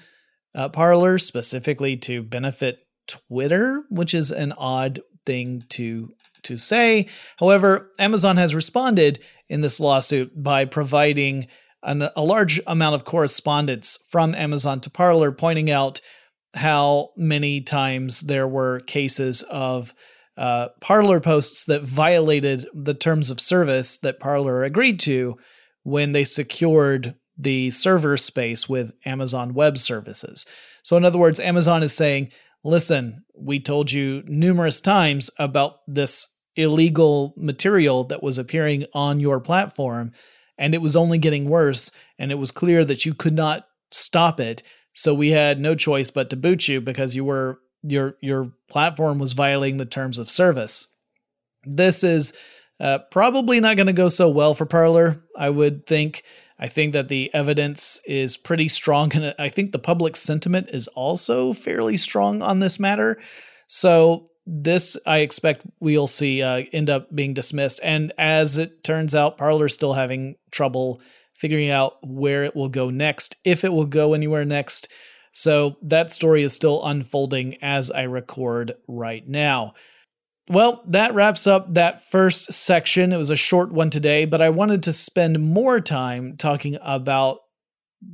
uh, 0.56 0.70
Parler 0.70 1.18
specifically 1.18 1.96
to 1.98 2.22
benefit 2.22 2.85
Twitter, 3.06 3.84
which 3.90 4.14
is 4.14 4.30
an 4.30 4.52
odd 4.52 5.00
thing 5.24 5.64
to 5.70 6.12
to 6.42 6.56
say. 6.56 7.06
However, 7.38 7.90
Amazon 7.98 8.36
has 8.36 8.54
responded 8.54 9.18
in 9.48 9.60
this 9.60 9.80
lawsuit 9.80 10.30
by 10.40 10.64
providing 10.64 11.48
an, 11.82 12.08
a 12.14 12.22
large 12.22 12.60
amount 12.66 12.94
of 12.94 13.04
correspondence 13.04 13.98
from 14.10 14.34
Amazon 14.34 14.80
to 14.80 14.90
Parler, 14.90 15.32
pointing 15.32 15.70
out 15.70 16.00
how 16.54 17.10
many 17.16 17.60
times 17.60 18.22
there 18.22 18.48
were 18.48 18.80
cases 18.80 19.42
of 19.42 19.92
uh, 20.36 20.68
Parler 20.80 21.20
posts 21.20 21.64
that 21.64 21.82
violated 21.82 22.66
the 22.74 22.94
terms 22.94 23.30
of 23.30 23.40
service 23.40 23.96
that 23.98 24.20
Parler 24.20 24.62
agreed 24.62 25.00
to 25.00 25.36
when 25.82 26.12
they 26.12 26.24
secured 26.24 27.14
the 27.38 27.70
server 27.70 28.16
space 28.16 28.68
with 28.68 28.92
Amazon 29.04 29.54
Web 29.54 29.78
Services. 29.78 30.46
So, 30.82 30.96
in 30.96 31.04
other 31.04 31.18
words, 31.18 31.40
Amazon 31.40 31.82
is 31.82 31.92
saying, 31.92 32.30
listen, 32.66 33.24
we 33.32 33.60
told 33.60 33.92
you 33.92 34.24
numerous 34.26 34.80
times 34.80 35.30
about 35.38 35.76
this 35.86 36.34
illegal 36.56 37.32
material 37.36 38.02
that 38.04 38.22
was 38.22 38.38
appearing 38.38 38.86
on 38.92 39.20
your 39.20 39.38
platform, 39.38 40.12
and 40.58 40.74
it 40.74 40.82
was 40.82 40.96
only 40.96 41.16
getting 41.16 41.48
worse, 41.48 41.92
and 42.18 42.32
it 42.32 42.36
was 42.36 42.50
clear 42.50 42.84
that 42.84 43.06
you 43.06 43.14
could 43.14 43.34
not 43.34 43.66
stop 43.92 44.40
it. 44.40 44.64
So 44.94 45.14
we 45.14 45.30
had 45.30 45.60
no 45.60 45.76
choice 45.76 46.10
but 46.10 46.28
to 46.30 46.36
boot 46.36 46.66
you 46.66 46.80
because 46.80 47.14
you 47.14 47.24
were 47.24 47.60
your 47.82 48.16
your 48.20 48.52
platform 48.68 49.20
was 49.20 49.32
violating 49.32 49.76
the 49.76 49.84
terms 49.84 50.18
of 50.18 50.28
service. 50.28 50.88
This 51.64 52.02
is 52.02 52.32
uh, 52.80 52.98
probably 53.10 53.60
not 53.60 53.76
going 53.76 53.86
to 53.86 53.92
go 53.92 54.08
so 54.08 54.28
well 54.28 54.54
for 54.54 54.66
Parler, 54.66 55.22
I 55.36 55.50
would 55.50 55.86
think. 55.86 56.24
I 56.58 56.68
think 56.68 56.92
that 56.94 57.08
the 57.08 57.32
evidence 57.34 58.00
is 58.06 58.36
pretty 58.36 58.68
strong, 58.68 59.14
and 59.14 59.34
I 59.38 59.48
think 59.48 59.72
the 59.72 59.78
public 59.78 60.16
sentiment 60.16 60.68
is 60.70 60.88
also 60.88 61.52
fairly 61.52 61.96
strong 61.96 62.40
on 62.42 62.60
this 62.60 62.80
matter. 62.80 63.18
So, 63.66 64.30
this 64.46 64.96
I 65.04 65.18
expect 65.18 65.66
we'll 65.80 66.06
see 66.06 66.40
uh, 66.40 66.62
end 66.72 66.88
up 66.88 67.14
being 67.14 67.34
dismissed. 67.34 67.80
And 67.82 68.12
as 68.16 68.58
it 68.58 68.84
turns 68.84 69.12
out, 69.12 69.38
Parler's 69.38 69.74
still 69.74 69.94
having 69.94 70.36
trouble 70.52 71.00
figuring 71.34 71.68
out 71.68 71.96
where 72.06 72.44
it 72.44 72.54
will 72.54 72.68
go 72.68 72.88
next, 72.88 73.36
if 73.44 73.64
it 73.64 73.72
will 73.72 73.86
go 73.86 74.14
anywhere 74.14 74.44
next. 74.44 74.88
So, 75.32 75.76
that 75.82 76.10
story 76.10 76.42
is 76.42 76.54
still 76.54 76.84
unfolding 76.84 77.58
as 77.62 77.90
I 77.90 78.02
record 78.02 78.74
right 78.88 79.26
now. 79.28 79.74
Well, 80.48 80.82
that 80.86 81.12
wraps 81.12 81.48
up 81.48 81.74
that 81.74 82.08
first 82.08 82.52
section. 82.52 83.12
It 83.12 83.16
was 83.16 83.30
a 83.30 83.36
short 83.36 83.72
one 83.72 83.90
today, 83.90 84.26
but 84.26 84.40
I 84.40 84.50
wanted 84.50 84.84
to 84.84 84.92
spend 84.92 85.40
more 85.40 85.80
time 85.80 86.36
talking 86.36 86.78
about 86.82 87.38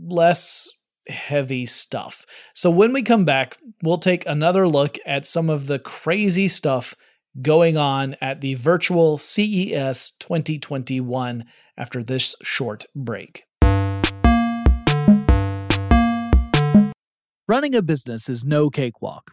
less 0.02 0.70
heavy 1.08 1.66
stuff. 1.66 2.24
So 2.54 2.70
when 2.70 2.94
we 2.94 3.02
come 3.02 3.26
back, 3.26 3.58
we'll 3.82 3.98
take 3.98 4.24
another 4.26 4.66
look 4.66 4.98
at 5.04 5.26
some 5.26 5.50
of 5.50 5.66
the 5.66 5.78
crazy 5.78 6.48
stuff 6.48 6.94
going 7.42 7.76
on 7.76 8.16
at 8.20 8.40
the 8.40 8.54
virtual 8.54 9.18
CES 9.18 10.12
2021 10.18 11.44
after 11.76 12.02
this 12.02 12.34
short 12.42 12.86
break. 12.94 13.44
Running 17.46 17.74
a 17.74 17.82
business 17.82 18.30
is 18.30 18.42
no 18.42 18.70
cakewalk. 18.70 19.32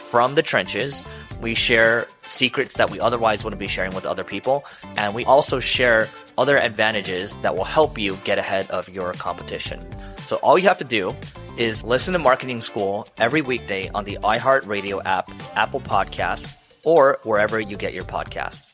from 0.11 0.35
the 0.35 0.43
trenches. 0.43 1.05
We 1.41 1.55
share 1.55 2.05
secrets 2.27 2.75
that 2.75 2.91
we 2.91 2.99
otherwise 2.99 3.43
wouldn't 3.45 3.61
be 3.61 3.69
sharing 3.69 3.95
with 3.95 4.05
other 4.05 4.25
people. 4.25 4.65
And 4.97 5.15
we 5.15 5.23
also 5.23 5.59
share 5.59 6.09
other 6.37 6.57
advantages 6.57 7.37
that 7.37 7.55
will 7.55 7.63
help 7.63 7.97
you 7.97 8.17
get 8.25 8.37
ahead 8.37 8.69
of 8.69 8.89
your 8.89 9.13
competition. 9.13 9.79
So 10.17 10.35
all 10.37 10.59
you 10.59 10.67
have 10.67 10.77
to 10.79 10.83
do 10.83 11.15
is 11.57 11.83
listen 11.83 12.11
to 12.13 12.19
Marketing 12.19 12.59
School 12.59 13.07
every 13.17 13.41
weekday 13.41 13.89
on 13.95 14.03
the 14.03 14.17
iHeartRadio 14.21 15.01
app, 15.05 15.29
Apple 15.55 15.81
Podcasts, 15.81 16.57
or 16.83 17.19
wherever 17.23 17.59
you 17.59 17.77
get 17.77 17.93
your 17.93 18.03
podcasts. 18.03 18.73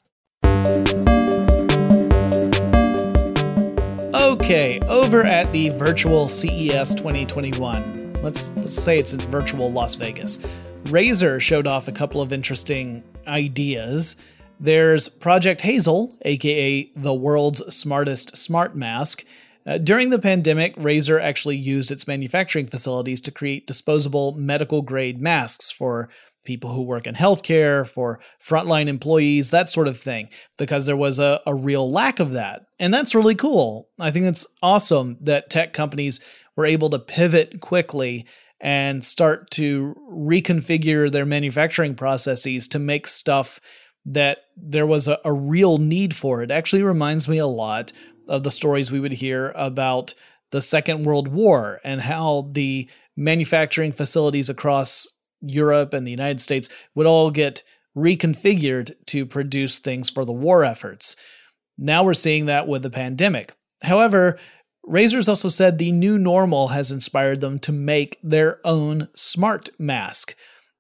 Okay, 4.13 4.79
over 4.87 5.23
at 5.23 5.51
the 5.51 5.69
virtual 5.69 6.27
CES 6.27 6.93
2021, 6.95 8.19
let's 8.21 8.51
let's 8.57 8.75
say 8.75 8.99
it's 8.99 9.13
in 9.13 9.19
virtual 9.19 9.71
Las 9.71 9.95
Vegas. 9.95 10.39
Razer 10.87 11.41
showed 11.41 11.67
off 11.67 11.87
a 11.87 11.91
couple 11.91 12.21
of 12.21 12.31
interesting 12.31 13.03
ideas. 13.27 14.15
There's 14.59 15.09
Project 15.09 15.61
Hazel, 15.61 16.17
aka 16.21 16.89
the 16.95 17.13
world's 17.13 17.75
smartest 17.75 18.37
smart 18.37 18.75
mask. 18.75 19.25
Uh, 19.65 19.77
during 19.77 20.11
the 20.11 20.19
pandemic, 20.19 20.75
Razer 20.77 21.21
actually 21.21 21.57
used 21.57 21.91
its 21.91 22.07
manufacturing 22.07 22.67
facilities 22.67 23.19
to 23.21 23.31
create 23.31 23.67
disposable 23.67 24.31
medical 24.31 24.81
grade 24.81 25.21
masks 25.21 25.71
for 25.71 26.09
people 26.45 26.71
who 26.71 26.81
work 26.81 27.05
in 27.05 27.15
healthcare, 27.15 27.85
for 27.85 28.21
frontline 28.41 28.87
employees, 28.87 29.49
that 29.49 29.67
sort 29.67 29.89
of 29.89 29.99
thing, 29.99 30.29
because 30.57 30.85
there 30.85 30.95
was 30.95 31.19
a, 31.19 31.41
a 31.45 31.53
real 31.53 31.91
lack 31.91 32.21
of 32.21 32.31
that. 32.31 32.61
And 32.79 32.93
that's 32.93 33.13
really 33.13 33.35
cool. 33.35 33.89
I 33.99 34.11
think 34.11 34.25
it's 34.25 34.47
awesome 34.63 35.17
that 35.19 35.49
tech 35.49 35.73
companies 35.73 36.21
were 36.55 36.65
able 36.65 36.89
to 36.91 36.99
pivot 36.99 37.59
quickly 37.59 38.25
and 38.59 39.03
start 39.03 39.51
to 39.51 39.95
reconfigure 40.11 41.11
their 41.11 41.25
manufacturing 41.25 41.95
processes 41.95 42.67
to 42.67 42.79
make 42.79 43.07
stuff 43.07 43.59
that 44.05 44.39
there 44.55 44.87
was 44.87 45.07
a, 45.07 45.19
a 45.25 45.33
real 45.33 45.77
need 45.77 46.15
for. 46.15 46.41
It 46.41 46.51
actually 46.51 46.83
reminds 46.83 47.27
me 47.27 47.37
a 47.37 47.45
lot 47.45 47.93
of 48.27 48.43
the 48.43 48.51
stories 48.51 48.91
we 48.91 48.99
would 48.99 49.13
hear 49.13 49.51
about 49.55 50.13
the 50.51 50.61
Second 50.61 51.03
World 51.03 51.27
War 51.27 51.79
and 51.83 52.01
how 52.01 52.49
the 52.51 52.89
manufacturing 53.15 53.91
facilities 53.91 54.49
across 54.49 55.07
Europe 55.41 55.93
and 55.93 56.05
the 56.05 56.11
United 56.11 56.41
States 56.41 56.69
would 56.95 57.05
all 57.05 57.31
get 57.31 57.63
reconfigured 57.95 58.93
to 59.07 59.25
produce 59.25 59.79
things 59.79 60.09
for 60.09 60.23
the 60.23 60.31
war 60.31 60.63
efforts. 60.63 61.15
Now 61.77 62.03
we're 62.03 62.13
seeing 62.13 62.45
that 62.45 62.67
with 62.67 62.83
the 62.83 62.89
pandemic. 62.89 63.53
However, 63.81 64.39
Razer's 64.87 65.27
also 65.27 65.49
said 65.49 65.77
the 65.77 65.91
new 65.91 66.17
normal 66.17 66.69
has 66.69 66.91
inspired 66.91 67.41
them 67.41 67.59
to 67.59 67.71
make 67.71 68.17
their 68.23 68.59
own 68.65 69.09
smart 69.13 69.69
mask. 69.77 70.35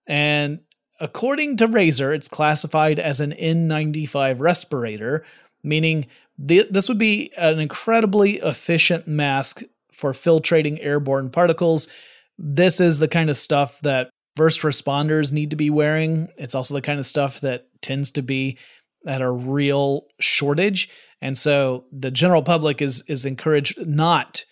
And 0.05 0.59
according 0.99 1.57
to 1.57 1.67
Razer, 1.67 2.15
it's 2.15 2.29
classified 2.29 2.99
as 2.99 3.19
an 3.19 3.31
N95 3.33 4.39
respirator, 4.39 5.25
meaning 5.61 6.05
th- 6.45 6.69
this 6.69 6.87
would 6.87 6.97
be 6.97 7.31
an 7.37 7.59
incredibly 7.59 8.37
efficient 8.37 9.07
mask 9.07 9.63
for 9.91 10.13
filtrating 10.13 10.77
airborne 10.81 11.29
particles. 11.29 11.87
This 12.37 12.79
is 12.79 12.99
the 12.99 13.07
kind 13.07 13.29
of 13.29 13.35
stuff 13.35 13.79
that 13.81 14.09
first 14.35 14.61
responders 14.61 15.31
need 15.31 15.49
to 15.49 15.55
be 15.55 15.69
wearing. 15.69 16.29
It's 16.37 16.55
also 16.55 16.75
the 16.75 16.81
kind 16.81 16.99
of 16.99 17.05
stuff 17.05 17.41
that 17.41 17.67
tends 17.81 18.11
to 18.11 18.21
be 18.21 18.57
at 19.05 19.21
a 19.21 19.29
real 19.29 20.05
shortage. 20.19 20.89
And 21.21 21.37
so 21.37 21.85
the 21.91 22.11
general 22.11 22.43
public 22.43 22.81
is 22.81 23.03
is 23.07 23.25
encouraged 23.25 23.85
not 23.87 24.45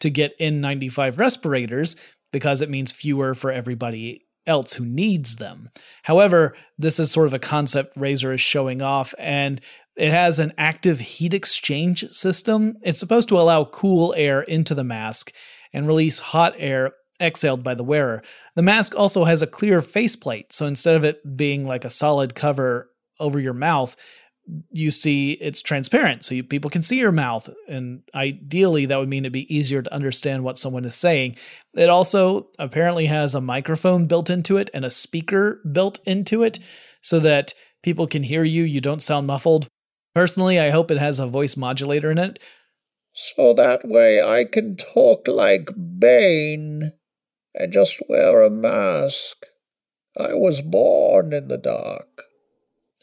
to 0.00 0.10
get 0.10 0.38
N95 0.38 1.18
respirators 1.18 1.96
because 2.32 2.60
it 2.60 2.70
means 2.70 2.92
fewer 2.92 3.34
for 3.34 3.50
everybody 3.50 4.26
else 4.46 4.74
who 4.74 4.84
needs 4.84 5.36
them. 5.36 5.68
However, 6.04 6.54
this 6.78 6.98
is 6.98 7.10
sort 7.10 7.26
of 7.26 7.34
a 7.34 7.38
concept 7.38 7.96
Razer 7.96 8.34
is 8.34 8.40
showing 8.40 8.80
off 8.82 9.14
and 9.18 9.60
it 9.96 10.12
has 10.12 10.38
an 10.38 10.52
active 10.56 11.00
heat 11.00 11.34
exchange 11.34 12.08
system. 12.10 12.76
It's 12.82 13.00
supposed 13.00 13.28
to 13.28 13.38
allow 13.38 13.64
cool 13.64 14.14
air 14.16 14.42
into 14.42 14.74
the 14.74 14.84
mask 14.84 15.32
and 15.72 15.86
release 15.86 16.20
hot 16.20 16.54
air 16.56 16.92
exhaled 17.20 17.64
by 17.64 17.74
the 17.74 17.84
wearer. 17.84 18.22
The 18.54 18.62
mask 18.62 18.96
also 18.96 19.24
has 19.24 19.42
a 19.42 19.46
clear 19.46 19.82
faceplate, 19.82 20.52
so 20.52 20.66
instead 20.66 20.96
of 20.96 21.04
it 21.04 21.36
being 21.36 21.66
like 21.66 21.84
a 21.84 21.90
solid 21.90 22.36
cover 22.36 22.90
over 23.20 23.38
your 23.38 23.54
mouth, 23.54 23.96
you 24.70 24.90
see 24.90 25.32
it's 25.32 25.62
transparent 25.62 26.24
so 26.24 26.34
you, 26.34 26.42
people 26.42 26.70
can 26.70 26.82
see 26.82 26.98
your 26.98 27.12
mouth 27.12 27.50
and 27.68 28.02
ideally 28.14 28.86
that 28.86 28.98
would 28.98 29.08
mean 29.08 29.24
it'd 29.24 29.32
be 29.32 29.54
easier 29.54 29.82
to 29.82 29.92
understand 29.92 30.42
what 30.42 30.58
someone 30.58 30.84
is 30.84 30.94
saying. 30.94 31.36
It 31.74 31.90
also 31.90 32.48
apparently 32.58 33.06
has 33.06 33.34
a 33.34 33.40
microphone 33.40 34.06
built 34.06 34.30
into 34.30 34.56
it 34.56 34.70
and 34.72 34.84
a 34.84 34.90
speaker 34.90 35.60
built 35.70 36.00
into 36.06 36.42
it 36.42 36.58
so 37.02 37.20
that 37.20 37.52
people 37.82 38.06
can 38.06 38.22
hear 38.22 38.42
you. 38.42 38.64
You 38.64 38.80
don't 38.80 39.02
sound 39.02 39.26
muffled. 39.26 39.68
Personally 40.14 40.58
i 40.58 40.70
hope 40.70 40.90
it 40.90 40.98
has 40.98 41.18
a 41.18 41.26
voice 41.26 41.56
modulator 41.56 42.10
in 42.10 42.18
it. 42.18 42.38
So 43.12 43.52
that 43.52 43.86
way 43.86 44.22
i 44.22 44.44
can 44.44 44.76
talk 44.76 45.28
like 45.28 45.70
bane 45.98 46.92
and 47.54 47.72
just 47.72 48.00
wear 48.08 48.42
a 48.42 48.50
mask. 48.50 49.44
I 50.16 50.34
was 50.34 50.62
born 50.62 51.32
in 51.32 51.48
the 51.48 51.58
dark 51.58 52.27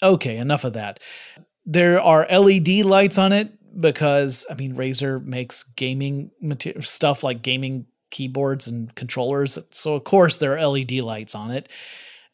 Okay, 0.06 0.38
enough 0.38 0.64
of 0.64 0.74
that. 0.74 1.00
There 1.66 2.00
are 2.00 2.28
LED 2.30 2.86
lights 2.86 3.18
on 3.18 3.34
it 3.34 3.52
because 3.80 4.46
I 4.50 4.54
mean 4.54 4.76
Razer 4.76 5.24
makes 5.24 5.64
gaming 5.64 6.32
stuff 6.80 7.24
like 7.24 7.42
gaming 7.42 7.88
keyboards 8.12 8.68
and 8.68 8.94
controllers, 8.96 9.58
so 9.72 9.96
of 9.96 10.04
course 10.04 10.38
there 10.38 10.58
are 10.58 10.68
LED 10.68 10.94
lights 10.94 11.34
on 11.34 11.52
it. 11.52 11.68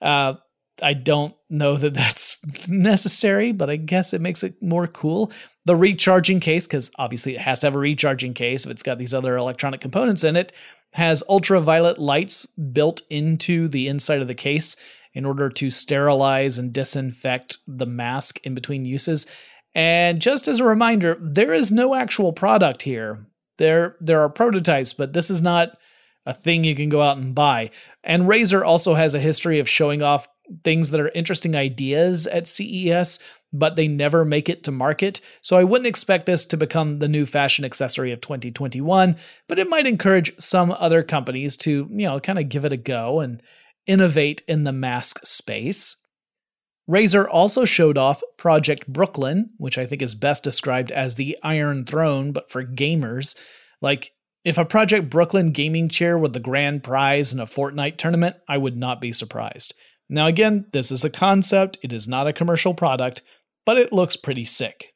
Uh, 0.01 0.33
I 0.81 0.93
don't 0.93 1.33
know 1.49 1.77
that 1.77 1.93
that's 1.93 2.37
necessary, 2.67 3.53
but 3.53 3.69
I 3.69 3.77
guess 3.77 4.13
it 4.13 4.21
makes 4.21 4.43
it 4.43 4.61
more 4.61 4.87
cool. 4.87 5.31
The 5.65 5.75
recharging 5.75 6.39
case, 6.39 6.67
because 6.67 6.91
obviously 6.97 7.35
it 7.35 7.41
has 7.41 7.59
to 7.59 7.67
have 7.67 7.75
a 7.75 7.79
recharging 7.79 8.33
case 8.33 8.65
if 8.65 8.71
it's 8.71 8.83
got 8.83 8.97
these 8.97 9.13
other 9.13 9.37
electronic 9.37 9.79
components 9.79 10.23
in 10.23 10.35
it, 10.35 10.51
has 10.93 11.23
ultraviolet 11.29 11.99
lights 11.99 12.45
built 12.45 13.01
into 13.09 13.67
the 13.69 13.87
inside 13.87 14.21
of 14.21 14.27
the 14.27 14.35
case 14.35 14.75
in 15.13 15.25
order 15.25 15.49
to 15.49 15.69
sterilize 15.69 16.57
and 16.57 16.73
disinfect 16.73 17.57
the 17.67 17.85
mask 17.85 18.39
in 18.45 18.53
between 18.53 18.85
uses. 18.85 19.27
And 19.73 20.21
just 20.21 20.47
as 20.47 20.59
a 20.59 20.65
reminder, 20.65 21.17
there 21.19 21.53
is 21.53 21.71
no 21.71 21.95
actual 21.95 22.33
product 22.33 22.81
here. 22.81 23.25
There 23.57 23.95
there 24.01 24.21
are 24.21 24.29
prototypes, 24.29 24.93
but 24.93 25.13
this 25.13 25.29
is 25.29 25.41
not 25.41 25.77
a 26.25 26.33
thing 26.33 26.63
you 26.63 26.75
can 26.75 26.89
go 26.89 27.01
out 27.01 27.17
and 27.17 27.33
buy. 27.33 27.71
And 28.03 28.23
Razer 28.23 28.65
also 28.65 28.93
has 28.93 29.13
a 29.13 29.19
history 29.19 29.59
of 29.59 29.69
showing 29.69 30.01
off 30.01 30.27
things 30.63 30.91
that 30.91 30.99
are 30.99 31.09
interesting 31.09 31.55
ideas 31.55 32.27
at 32.27 32.47
CES, 32.47 33.19
but 33.53 33.75
they 33.75 33.87
never 33.87 34.25
make 34.25 34.49
it 34.49 34.63
to 34.63 34.71
market. 34.71 35.21
So 35.41 35.57
I 35.57 35.63
wouldn't 35.63 35.87
expect 35.87 36.25
this 36.25 36.45
to 36.47 36.57
become 36.57 36.99
the 36.99 37.07
new 37.07 37.25
fashion 37.25 37.65
accessory 37.65 38.11
of 38.11 38.21
2021, 38.21 39.15
but 39.47 39.59
it 39.59 39.69
might 39.69 39.87
encourage 39.87 40.33
some 40.39 40.71
other 40.71 41.03
companies 41.03 41.57
to, 41.57 41.87
you 41.89 42.07
know, 42.07 42.19
kind 42.19 42.39
of 42.39 42.49
give 42.49 42.65
it 42.65 42.73
a 42.73 42.77
go 42.77 43.19
and 43.19 43.41
innovate 43.87 44.41
in 44.47 44.63
the 44.63 44.71
mask 44.71 45.25
space. 45.25 45.97
Razer 46.89 47.27
also 47.29 47.65
showed 47.65 47.97
off 47.97 48.23
Project 48.37 48.87
Brooklyn, 48.87 49.51
which 49.57 49.77
I 49.77 49.85
think 49.85 50.01
is 50.01 50.15
best 50.15 50.43
described 50.43 50.91
as 50.91 51.15
the 51.15 51.37
Iron 51.43 51.85
Throne, 51.85 52.31
but 52.31 52.51
for 52.51 52.63
gamers. 52.63 53.35
Like, 53.81 54.11
if 54.43 54.57
a 54.57 54.65
Project 54.65 55.09
Brooklyn 55.09 55.51
gaming 55.51 55.87
chair 55.87 56.17
were 56.17 56.27
the 56.27 56.39
grand 56.39 56.83
prize 56.83 57.31
in 57.31 57.39
a 57.39 57.45
Fortnite 57.45 57.97
tournament, 57.97 58.35
I 58.47 58.57
would 58.57 58.75
not 58.75 58.99
be 58.99 59.13
surprised. 59.13 59.73
Now, 60.09 60.27
again, 60.27 60.65
this 60.73 60.91
is 60.91 61.03
a 61.03 61.09
concept, 61.09 61.77
it 61.81 61.93
is 61.93 62.07
not 62.07 62.27
a 62.27 62.33
commercial 62.33 62.73
product, 62.73 63.21
but 63.65 63.77
it 63.77 63.93
looks 63.93 64.15
pretty 64.17 64.43
sick. 64.45 64.90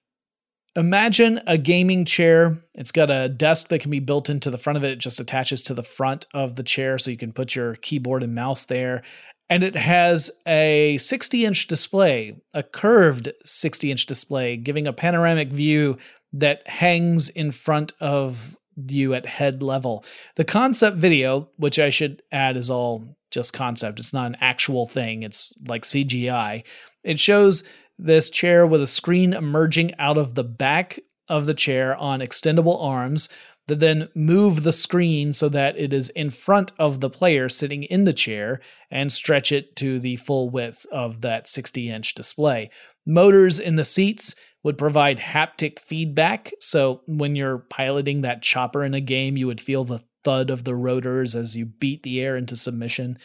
Imagine 0.78 1.42
a 1.48 1.58
gaming 1.58 2.04
chair. 2.04 2.62
It's 2.74 2.92
got 2.92 3.10
a 3.10 3.30
desk 3.30 3.70
that 3.70 3.80
can 3.80 3.92
be 3.92 4.00
built 4.00 4.30
into 4.30 4.52
the 4.52 4.58
front 4.58 4.76
of 4.76 4.84
it. 4.84 4.92
It 4.92 5.00
just 5.00 5.22
attaches 5.22 5.62
to 5.64 5.74
the 5.74 5.84
front 5.84 6.26
of 6.34 6.56
the 6.56 6.64
chair 6.64 6.98
so 6.98 7.12
you 7.12 7.18
can 7.18 7.32
put 7.32 7.56
your 7.56 7.76
keyboard 7.76 8.24
and 8.24 8.36
mouse 8.36 8.66
there. 8.66 9.02
And 9.50 9.64
it 9.64 9.76
has 9.76 10.32
a 10.46 10.98
60 10.98 11.46
inch 11.46 11.68
display, 11.68 12.42
a 12.54 12.62
curved 12.64 13.32
60 13.46 13.92
inch 13.92 14.06
display, 14.06 14.58
giving 14.58 14.86
a 14.86 14.94
panoramic 14.94 15.50
view 15.50 15.98
that 16.34 16.68
hangs 16.68 17.30
in 17.30 17.52
front 17.52 17.94
of 18.02 18.58
you 18.76 19.14
at 19.14 19.26
head 19.26 19.64
level. 19.64 20.04
The 20.36 20.44
concept 20.44 20.98
video, 20.98 21.50
which 21.56 21.80
I 21.80 21.90
should 21.90 22.22
add 22.34 22.58
is 22.58 22.70
all 22.70 23.16
just 23.32 23.54
concept, 23.54 24.00
it's 24.00 24.14
not 24.14 24.28
an 24.28 24.38
actual 24.42 24.88
thing, 24.88 25.24
it's 25.24 25.54
like 25.68 25.84
CGI. 25.84 26.64
It 27.04 27.20
shows 27.20 27.64
this 27.98 28.30
chair 28.30 28.66
with 28.66 28.82
a 28.82 28.88
screen 28.88 29.34
emerging 29.34 29.94
out 30.00 30.18
of 30.18 30.36
the 30.36 30.44
back 30.44 31.00
of 31.28 31.46
the 31.46 31.54
chair 31.54 31.96
on 31.96 32.20
extendable 32.20 32.82
arms 32.82 33.30
that 33.68 33.80
then 33.80 34.10
move 34.14 34.64
the 34.64 34.72
screen 34.72 35.34
so 35.34 35.50
that 35.50 35.78
it 35.78 35.92
is 35.92 36.10
in 36.10 36.30
front 36.30 36.72
of 36.78 37.02
the 37.02 37.10
player 37.10 37.50
sitting 37.50 37.84
in 37.84 38.04
the 38.04 38.14
chair 38.14 38.62
and 38.92 39.12
stretch 39.12 39.52
it 39.52 39.76
to 39.76 40.00
the 40.00 40.16
full 40.18 40.50
width 40.50 40.86
of 40.92 41.22
that 41.22 41.48
60 41.48 41.90
inch 41.90 42.14
display. 42.14 42.70
Motors 43.06 43.60
in 43.60 43.76
the 43.76 43.86
seats 43.86 44.36
would 44.64 44.78
provide 44.78 45.20
haptic 45.20 45.80
feedback. 45.80 46.52
So 46.60 47.02
when 47.06 47.36
you're 47.36 47.60
piloting 47.60 48.22
that 48.22 48.42
chopper 48.42 48.84
in 48.84 48.94
a 48.94 49.02
game, 49.02 49.38
you 49.38 49.48
would 49.48 49.62
feel 49.62 49.84
the 49.84 50.04
thud 50.24 50.50
of 50.50 50.64
the 50.64 50.76
rotors 50.76 51.36
as 51.36 51.56
you 51.56 51.66
beat 51.66 52.04
the 52.04 52.22
air 52.22 52.36
into 52.36 52.56
submission. 52.56 53.18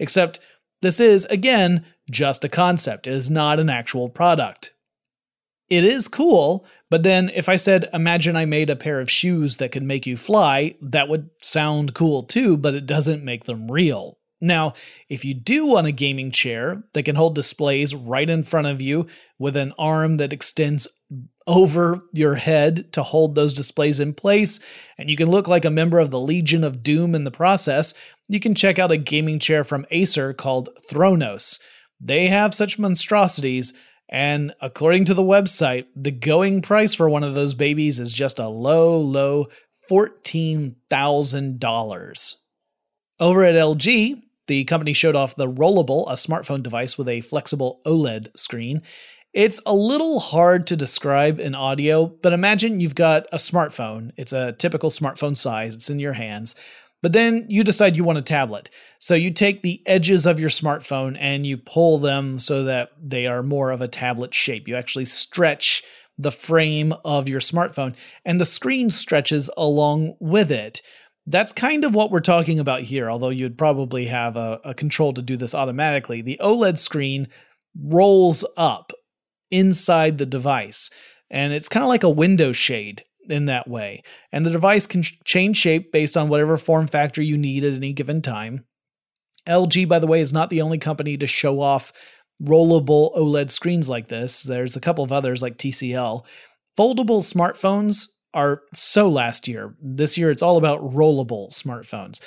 Except 0.00 0.40
this 0.82 1.00
is, 1.00 1.24
again, 1.26 1.84
just 2.10 2.44
a 2.44 2.48
concept. 2.48 3.06
It 3.06 3.12
is 3.12 3.30
not 3.30 3.58
an 3.58 3.70
actual 3.70 4.08
product. 4.08 4.72
It 5.68 5.84
is 5.84 6.08
cool, 6.08 6.66
but 6.88 7.02
then 7.02 7.30
if 7.34 7.48
I 7.48 7.56
said, 7.56 7.90
imagine 7.92 8.36
I 8.36 8.46
made 8.46 8.70
a 8.70 8.76
pair 8.76 9.00
of 9.00 9.10
shoes 9.10 9.58
that 9.58 9.70
could 9.70 9.82
make 9.82 10.06
you 10.06 10.16
fly, 10.16 10.76
that 10.80 11.08
would 11.08 11.28
sound 11.42 11.94
cool 11.94 12.22
too, 12.22 12.56
but 12.56 12.74
it 12.74 12.86
doesn't 12.86 13.24
make 13.24 13.44
them 13.44 13.70
real. 13.70 14.18
Now, 14.40 14.74
if 15.08 15.24
you 15.24 15.34
do 15.34 15.66
want 15.66 15.86
a 15.86 15.92
gaming 15.92 16.30
chair 16.30 16.84
that 16.94 17.02
can 17.02 17.16
hold 17.16 17.34
displays 17.34 17.94
right 17.94 18.28
in 18.30 18.44
front 18.44 18.68
of 18.68 18.80
you 18.80 19.08
with 19.38 19.56
an 19.56 19.74
arm 19.78 20.16
that 20.18 20.32
extends 20.32 20.86
over 21.46 22.02
your 22.12 22.34
head 22.34 22.92
to 22.92 23.02
hold 23.02 23.34
those 23.34 23.54
displays 23.54 24.00
in 24.00 24.12
place, 24.12 24.60
and 24.98 25.08
you 25.08 25.16
can 25.16 25.30
look 25.30 25.48
like 25.48 25.64
a 25.64 25.70
member 25.70 25.98
of 25.98 26.10
the 26.10 26.20
Legion 26.20 26.62
of 26.62 26.82
Doom 26.82 27.14
in 27.14 27.24
the 27.24 27.30
process, 27.30 27.94
you 28.28 28.38
can 28.38 28.54
check 28.54 28.78
out 28.78 28.92
a 28.92 28.98
gaming 28.98 29.38
chair 29.38 29.64
from 29.64 29.86
Acer 29.90 30.34
called 30.34 30.68
Thronos. 30.90 31.58
They 32.00 32.28
have 32.28 32.54
such 32.54 32.78
monstrosities, 32.78 33.74
and 34.08 34.54
according 34.60 35.06
to 35.06 35.14
the 35.14 35.22
website, 35.22 35.86
the 35.96 36.10
going 36.10 36.60
price 36.62 36.94
for 36.94 37.08
one 37.08 37.24
of 37.24 37.34
those 37.34 37.54
babies 37.54 37.98
is 37.98 38.12
just 38.12 38.38
a 38.38 38.48
low, 38.48 38.98
low 38.98 39.46
$14,000. 39.90 42.34
Over 43.20 43.44
at 43.44 43.54
LG, 43.54 44.22
the 44.46 44.64
company 44.64 44.92
showed 44.92 45.16
off 45.16 45.34
the 45.34 45.48
Rollable, 45.48 46.08
a 46.08 46.14
smartphone 46.14 46.62
device 46.62 46.96
with 46.96 47.08
a 47.08 47.22
flexible 47.22 47.80
OLED 47.84 48.28
screen. 48.36 48.80
It's 49.34 49.60
a 49.66 49.74
little 49.74 50.20
hard 50.20 50.66
to 50.68 50.76
describe 50.76 51.38
in 51.38 51.54
audio, 51.54 52.06
but 52.06 52.32
imagine 52.32 52.80
you've 52.80 52.94
got 52.94 53.26
a 53.30 53.36
smartphone. 53.36 54.12
It's 54.16 54.32
a 54.32 54.52
typical 54.52 54.90
smartphone 54.90 55.36
size, 55.36 55.74
it's 55.74 55.90
in 55.90 55.98
your 55.98 56.14
hands. 56.14 56.54
But 57.02 57.12
then 57.12 57.46
you 57.48 57.62
decide 57.62 57.96
you 57.96 58.04
want 58.04 58.18
a 58.18 58.22
tablet. 58.22 58.70
So 58.98 59.14
you 59.14 59.30
take 59.30 59.62
the 59.62 59.82
edges 59.86 60.26
of 60.26 60.40
your 60.40 60.48
smartphone 60.48 61.16
and 61.20 61.46
you 61.46 61.56
pull 61.56 61.98
them 61.98 62.38
so 62.38 62.64
that 62.64 62.90
they 63.00 63.26
are 63.26 63.42
more 63.42 63.70
of 63.70 63.80
a 63.80 63.86
tablet 63.86 64.34
shape. 64.34 64.66
You 64.66 64.74
actually 64.74 65.04
stretch 65.04 65.84
the 66.18 66.32
frame 66.32 66.92
of 67.04 67.28
your 67.28 67.38
smartphone, 67.40 67.94
and 68.24 68.40
the 68.40 68.46
screen 68.46 68.90
stretches 68.90 69.48
along 69.56 70.16
with 70.18 70.50
it. 70.50 70.82
That's 71.26 71.52
kind 71.52 71.84
of 71.84 71.94
what 71.94 72.10
we're 72.10 72.20
talking 72.20 72.58
about 72.58 72.80
here, 72.82 73.08
although 73.08 73.28
you'd 73.28 73.56
probably 73.56 74.06
have 74.06 74.36
a, 74.36 74.60
a 74.64 74.74
control 74.74 75.12
to 75.12 75.22
do 75.22 75.36
this 75.36 75.54
automatically. 75.54 76.22
The 76.22 76.40
OLED 76.42 76.78
screen 76.78 77.28
rolls 77.80 78.44
up 78.56 78.92
inside 79.50 80.18
the 80.18 80.26
device, 80.26 80.90
and 81.30 81.52
it's 81.52 81.68
kind 81.68 81.82
of 81.82 81.88
like 81.88 82.02
a 82.02 82.10
window 82.10 82.52
shade 82.52 83.04
in 83.28 83.44
that 83.46 83.68
way. 83.68 84.02
And 84.32 84.44
the 84.44 84.50
device 84.50 84.86
can 84.86 85.02
change 85.02 85.56
shape 85.56 85.92
based 85.92 86.16
on 86.16 86.28
whatever 86.28 86.56
form 86.56 86.86
factor 86.86 87.22
you 87.22 87.36
need 87.36 87.64
at 87.64 87.74
any 87.74 87.92
given 87.92 88.22
time. 88.22 88.64
LG, 89.46 89.88
by 89.88 89.98
the 89.98 90.06
way, 90.06 90.20
is 90.20 90.32
not 90.32 90.50
the 90.50 90.62
only 90.62 90.78
company 90.78 91.16
to 91.16 91.26
show 91.26 91.60
off 91.60 91.92
rollable 92.42 93.16
OLED 93.16 93.50
screens 93.50 93.88
like 93.88 94.08
this. 94.08 94.42
There's 94.42 94.76
a 94.76 94.80
couple 94.80 95.04
of 95.04 95.12
others 95.12 95.42
like 95.42 95.56
TCL. 95.56 96.24
Foldable 96.78 97.22
smartphones 97.22 98.08
are 98.34 98.62
so 98.74 99.08
last 99.08 99.48
year. 99.48 99.74
This 99.80 100.16
year, 100.16 100.30
it's 100.30 100.42
all 100.42 100.56
about 100.56 100.80
rollable 100.80 101.50
smartphones. 101.50 102.20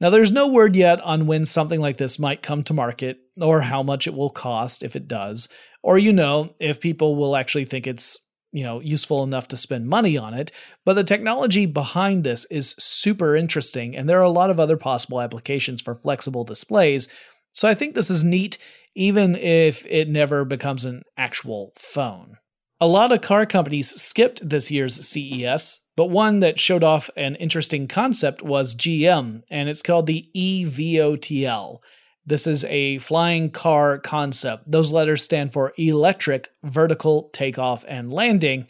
Now, 0.00 0.10
there's 0.10 0.32
no 0.32 0.48
word 0.48 0.76
yet 0.76 1.00
on 1.00 1.26
when 1.26 1.46
something 1.46 1.80
like 1.80 1.96
this 1.96 2.18
might 2.18 2.42
come 2.42 2.62
to 2.64 2.74
market 2.74 3.18
or 3.40 3.60
how 3.62 3.82
much 3.82 4.06
it 4.06 4.14
will 4.14 4.30
cost 4.30 4.82
if 4.82 4.96
it 4.96 5.08
does, 5.08 5.48
or, 5.82 5.98
you 5.98 6.12
know, 6.12 6.54
if 6.58 6.80
people 6.80 7.16
will 7.16 7.36
actually 7.36 7.64
think 7.64 7.86
it's 7.86 8.18
you 8.54 8.62
know 8.62 8.78
useful 8.80 9.24
enough 9.24 9.48
to 9.48 9.56
spend 9.58 9.86
money 9.86 10.16
on 10.16 10.32
it. 10.32 10.50
But 10.84 10.94
the 10.94 11.04
technology 11.04 11.66
behind 11.66 12.24
this 12.24 12.46
is 12.46 12.74
super 12.78 13.34
interesting 13.36 13.94
and 13.96 14.08
there 14.08 14.20
are 14.20 14.22
a 14.22 14.30
lot 14.30 14.48
of 14.48 14.60
other 14.60 14.76
possible 14.76 15.20
applications 15.20 15.82
for 15.82 15.96
flexible 15.96 16.44
displays. 16.44 17.08
So 17.52 17.68
i 17.68 17.74
think 17.74 17.94
this 17.94 18.10
is 18.10 18.24
neat 18.24 18.56
even 18.94 19.34
if 19.34 19.84
it 19.86 20.08
never 20.08 20.44
becomes 20.44 20.84
an 20.84 21.02
actual 21.16 21.72
phone 21.76 22.38
a 22.84 22.86
lot 22.86 23.12
of 23.12 23.20
car 23.20 23.46
companies 23.46 23.90
skipped 24.00 24.48
this 24.48 24.70
year's 24.70 25.06
CES 25.06 25.80
but 25.96 26.10
one 26.10 26.40
that 26.40 26.58
showed 26.58 26.82
off 26.82 27.08
an 27.16 27.36
interesting 27.36 27.86
concept 27.86 28.42
was 28.42 28.74
GM 28.74 29.42
and 29.50 29.68
it's 29.68 29.82
called 29.82 30.06
the 30.06 30.28
eVTOL 30.36 31.78
this 32.26 32.46
is 32.46 32.64
a 32.64 32.98
flying 32.98 33.50
car 33.50 33.98
concept. 33.98 34.70
Those 34.70 34.92
letters 34.92 35.22
stand 35.22 35.52
for 35.52 35.72
electric 35.76 36.50
vertical 36.62 37.28
takeoff 37.32 37.84
and 37.86 38.12
landing. 38.12 38.66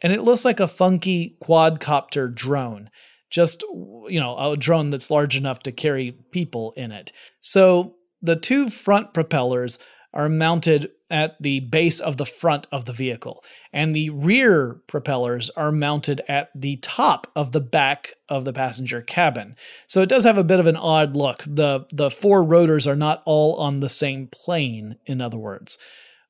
And 0.00 0.12
it 0.12 0.22
looks 0.22 0.44
like 0.44 0.60
a 0.60 0.68
funky 0.68 1.36
quadcopter 1.42 2.32
drone, 2.32 2.88
just, 3.30 3.62
you 3.62 4.20
know, 4.20 4.38
a 4.38 4.56
drone 4.56 4.90
that's 4.90 5.10
large 5.10 5.36
enough 5.36 5.60
to 5.64 5.72
carry 5.72 6.12
people 6.30 6.72
in 6.76 6.92
it. 6.92 7.12
So 7.40 7.96
the 8.22 8.36
two 8.36 8.70
front 8.70 9.12
propellers 9.12 9.78
are 10.14 10.28
mounted 10.28 10.90
at 11.10 11.40
the 11.40 11.60
base 11.60 12.00
of 12.00 12.16
the 12.16 12.26
front 12.26 12.66
of 12.70 12.84
the 12.84 12.92
vehicle, 12.92 13.42
and 13.72 13.94
the 13.94 14.10
rear 14.10 14.80
propellers 14.86 15.50
are 15.50 15.72
mounted 15.72 16.20
at 16.28 16.50
the 16.54 16.76
top 16.76 17.30
of 17.34 17.52
the 17.52 17.60
back 17.60 18.14
of 18.28 18.44
the 18.44 18.52
passenger 18.52 19.00
cabin. 19.00 19.56
So 19.86 20.02
it 20.02 20.08
does 20.08 20.24
have 20.24 20.38
a 20.38 20.44
bit 20.44 20.60
of 20.60 20.66
an 20.66 20.76
odd 20.76 21.16
look. 21.16 21.44
The 21.46 21.86
the 21.92 22.10
four 22.10 22.44
rotors 22.44 22.86
are 22.86 22.96
not 22.96 23.22
all 23.24 23.56
on 23.56 23.80
the 23.80 23.88
same 23.88 24.26
plane, 24.26 24.96
in 25.06 25.20
other 25.20 25.38
words. 25.38 25.78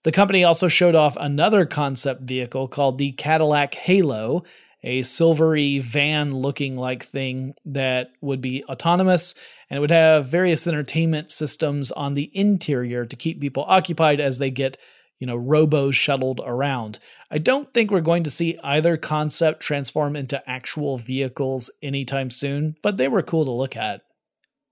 The 0.05 0.13
company 0.13 0.45
also 0.45 0.69
showed 0.69 0.95
off 0.95 1.17
another 1.19 1.67
concept 1.67 2.23
vehicle 2.23 2.69
called 2.69 2.99
the 2.99 3.13
Cadillac 3.13 3.75
Halo, 3.75 4.45
a 4.85 5.03
silvery 5.03 5.81
van 5.81 6.37
looking 6.37 6.79
like 6.79 7.03
thing 7.03 7.55
that 7.65 8.13
would 8.21 8.41
be 8.41 8.65
autonomous 8.65 9.35
and 9.69 9.77
it 9.77 9.81
would 9.81 9.91
have 9.91 10.27
various 10.27 10.67
entertainment 10.67 11.31
systems 11.31 11.91
on 11.93 12.15
the 12.15 12.31
interior 12.33 13.05
to 13.05 13.17
keep 13.17 13.41
people 13.41 13.65
occupied 13.67 14.21
as 14.21 14.39
they 14.39 14.51
get 14.51 14.79
you 15.19 15.27
know, 15.27 15.37
robo 15.37 15.91
shuttled 15.91 16.41
around. 16.45 16.99
I 17.31 17.39
don't 17.39 17.73
think 17.75 17.91
we're 17.91 18.01
going 18.01 18.23
to 18.25 18.31
see 18.31 18.59
either 18.63 18.97
concept 18.97 19.61
transform 19.61 20.17
into 20.17 20.49
actual 20.49 20.97
vehicles 20.97 21.71
anytime 21.83 22.31
soon, 22.31 22.77
but 22.83 22.97
they 22.97 23.09
were 23.09 23.23
cool 23.23 23.45
to 23.45 23.51
look 23.51 23.77
at. 23.77 24.03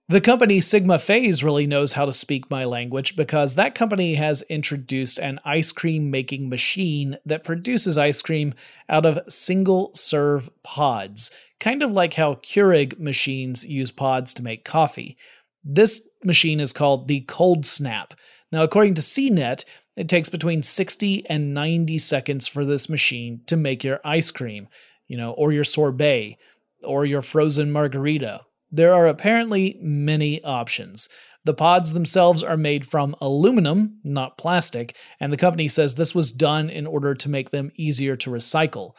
The 0.09 0.21
company 0.21 0.61
Sigma 0.61 1.01
Phase 1.01 1.43
really 1.43 1.67
knows 1.67 1.95
how 1.95 2.05
to 2.05 2.13
speak 2.13 2.49
my 2.49 2.65
language 2.65 3.17
because 3.17 3.57
that 3.57 3.75
company 3.75 4.15
has 4.15 4.43
introduced 4.43 5.19
an 5.19 5.41
ice 5.45 5.73
cream 5.73 6.13
making 6.13 6.49
machine 6.49 7.19
that 7.27 7.43
produces 7.43 7.99
ice 7.99 8.23
cream 8.23 8.55
out 8.89 9.05
of 9.05 9.21
single 9.29 9.91
serve 9.95 10.49
pods, 10.63 11.33
kind 11.61 11.83
of 11.83 11.93
like 11.93 12.15
how 12.15 12.35
Keurig 12.35 12.99
machines 12.99 13.65
use 13.65 13.93
pods 13.93 14.35
to 14.35 14.43
make 14.43 14.65
coffee. 14.65 15.17
This 15.65 16.07
machine 16.23 16.61
is 16.61 16.73
called 16.73 17.09
the 17.09 17.21
Cold 17.23 17.67
Snap. 17.67 18.15
Now, 18.53 18.63
according 18.63 18.95
to 18.95 19.03
CNET, 19.03 19.65
it 19.97 20.09
takes 20.09 20.29
between 20.29 20.63
60 20.63 21.29
and 21.29 21.55
90 21.55 21.99
seconds 21.99 22.47
for 22.47 22.65
this 22.65 22.89
machine 22.89 23.41
to 23.47 23.57
make 23.57 23.83
your 23.83 24.01
ice 24.05 24.31
cream, 24.31 24.69
you 25.09 25.17
know, 25.17 25.33
or 25.33 25.53
your 25.53 25.65
sorbet, 25.65 26.39
or 26.83 27.05
your 27.05 27.23
frozen 27.23 27.73
margarita, 27.73 28.43
there 28.71 28.93
are 28.93 29.07
apparently 29.07 29.79
many 29.81 30.43
options. 30.43 31.09
The 31.45 31.55
pods 31.55 31.93
themselves 31.93 32.43
are 32.43 32.57
made 32.57 32.87
from 32.87 33.15
aluminum, 33.21 34.01
not 34.03 34.37
plastic, 34.37 34.97
and 35.21 35.33
the 35.33 35.37
company 35.37 35.69
says 35.69 35.95
this 35.95 36.15
was 36.15 36.33
done 36.33 36.69
in 36.69 36.87
order 36.87 37.15
to 37.15 37.29
make 37.29 37.51
them 37.51 37.71
easier 37.77 38.17
to 38.17 38.31
recycle. 38.31 38.93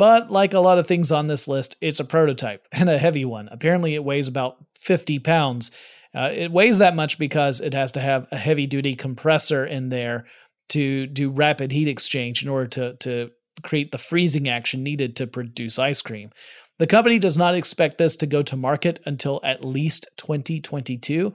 But 0.00 0.30
like 0.30 0.54
a 0.54 0.60
lot 0.60 0.78
of 0.78 0.86
things 0.86 1.12
on 1.12 1.26
this 1.26 1.46
list, 1.46 1.76
it's 1.82 2.00
a 2.00 2.06
prototype 2.06 2.66
and 2.72 2.88
a 2.88 2.96
heavy 2.96 3.26
one. 3.26 3.50
Apparently, 3.52 3.94
it 3.94 4.02
weighs 4.02 4.28
about 4.28 4.56
50 4.78 5.18
pounds. 5.18 5.70
Uh, 6.14 6.30
it 6.34 6.50
weighs 6.50 6.78
that 6.78 6.96
much 6.96 7.18
because 7.18 7.60
it 7.60 7.74
has 7.74 7.92
to 7.92 8.00
have 8.00 8.26
a 8.32 8.38
heavy 8.38 8.66
duty 8.66 8.96
compressor 8.96 9.66
in 9.66 9.90
there 9.90 10.24
to 10.70 11.06
do 11.06 11.28
rapid 11.28 11.70
heat 11.70 11.86
exchange 11.86 12.42
in 12.42 12.48
order 12.48 12.66
to, 12.66 12.94
to 12.94 13.30
create 13.62 13.92
the 13.92 13.98
freezing 13.98 14.48
action 14.48 14.82
needed 14.82 15.16
to 15.16 15.26
produce 15.26 15.78
ice 15.78 16.00
cream. 16.00 16.30
The 16.78 16.86
company 16.86 17.18
does 17.18 17.36
not 17.36 17.54
expect 17.54 17.98
this 17.98 18.16
to 18.16 18.26
go 18.26 18.40
to 18.40 18.56
market 18.56 19.00
until 19.04 19.38
at 19.44 19.62
least 19.62 20.08
2022, 20.16 21.34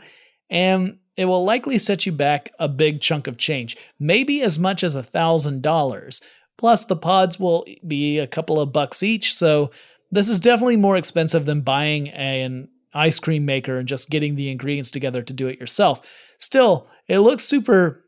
and 0.50 0.98
it 1.16 1.26
will 1.26 1.46
likely 1.46 1.78
set 1.78 2.08
you 2.08 2.12
back 2.12 2.52
a 2.58 2.68
big 2.68 3.00
chunk 3.00 3.28
of 3.28 3.38
change, 3.38 3.78
maybe 4.00 4.42
as 4.42 4.58
much 4.58 4.84
as 4.84 4.96
$1,000. 4.96 6.22
Plus, 6.58 6.86
the 6.86 6.96
pods 6.96 7.40
will 7.40 7.66
be 7.86 8.20
a 8.20 8.28
couple 8.28 8.60
of 8.60 8.72
bucks 8.72 9.04
each, 9.04 9.34
so 9.34 9.72
this 10.12 10.30
is 10.30 10.40
definitely 10.40 10.78
more 10.78 10.98
expensive 10.98 11.46
than 11.46 11.62
buying 11.62 12.10
an 12.10 12.70
ice 12.94 13.20
cream 13.20 13.46
maker 13.46 13.78
and 13.78 13.88
just 13.88 14.10
getting 14.10 14.36
the 14.36 14.50
ingredients 14.50 14.92
together 14.92 15.22
to 15.22 15.34
do 15.34 15.48
it 15.48 15.60
yourself. 15.60 16.08
Still, 16.40 16.88
it 17.08 17.20
looks 17.20 17.44
super, 17.44 18.06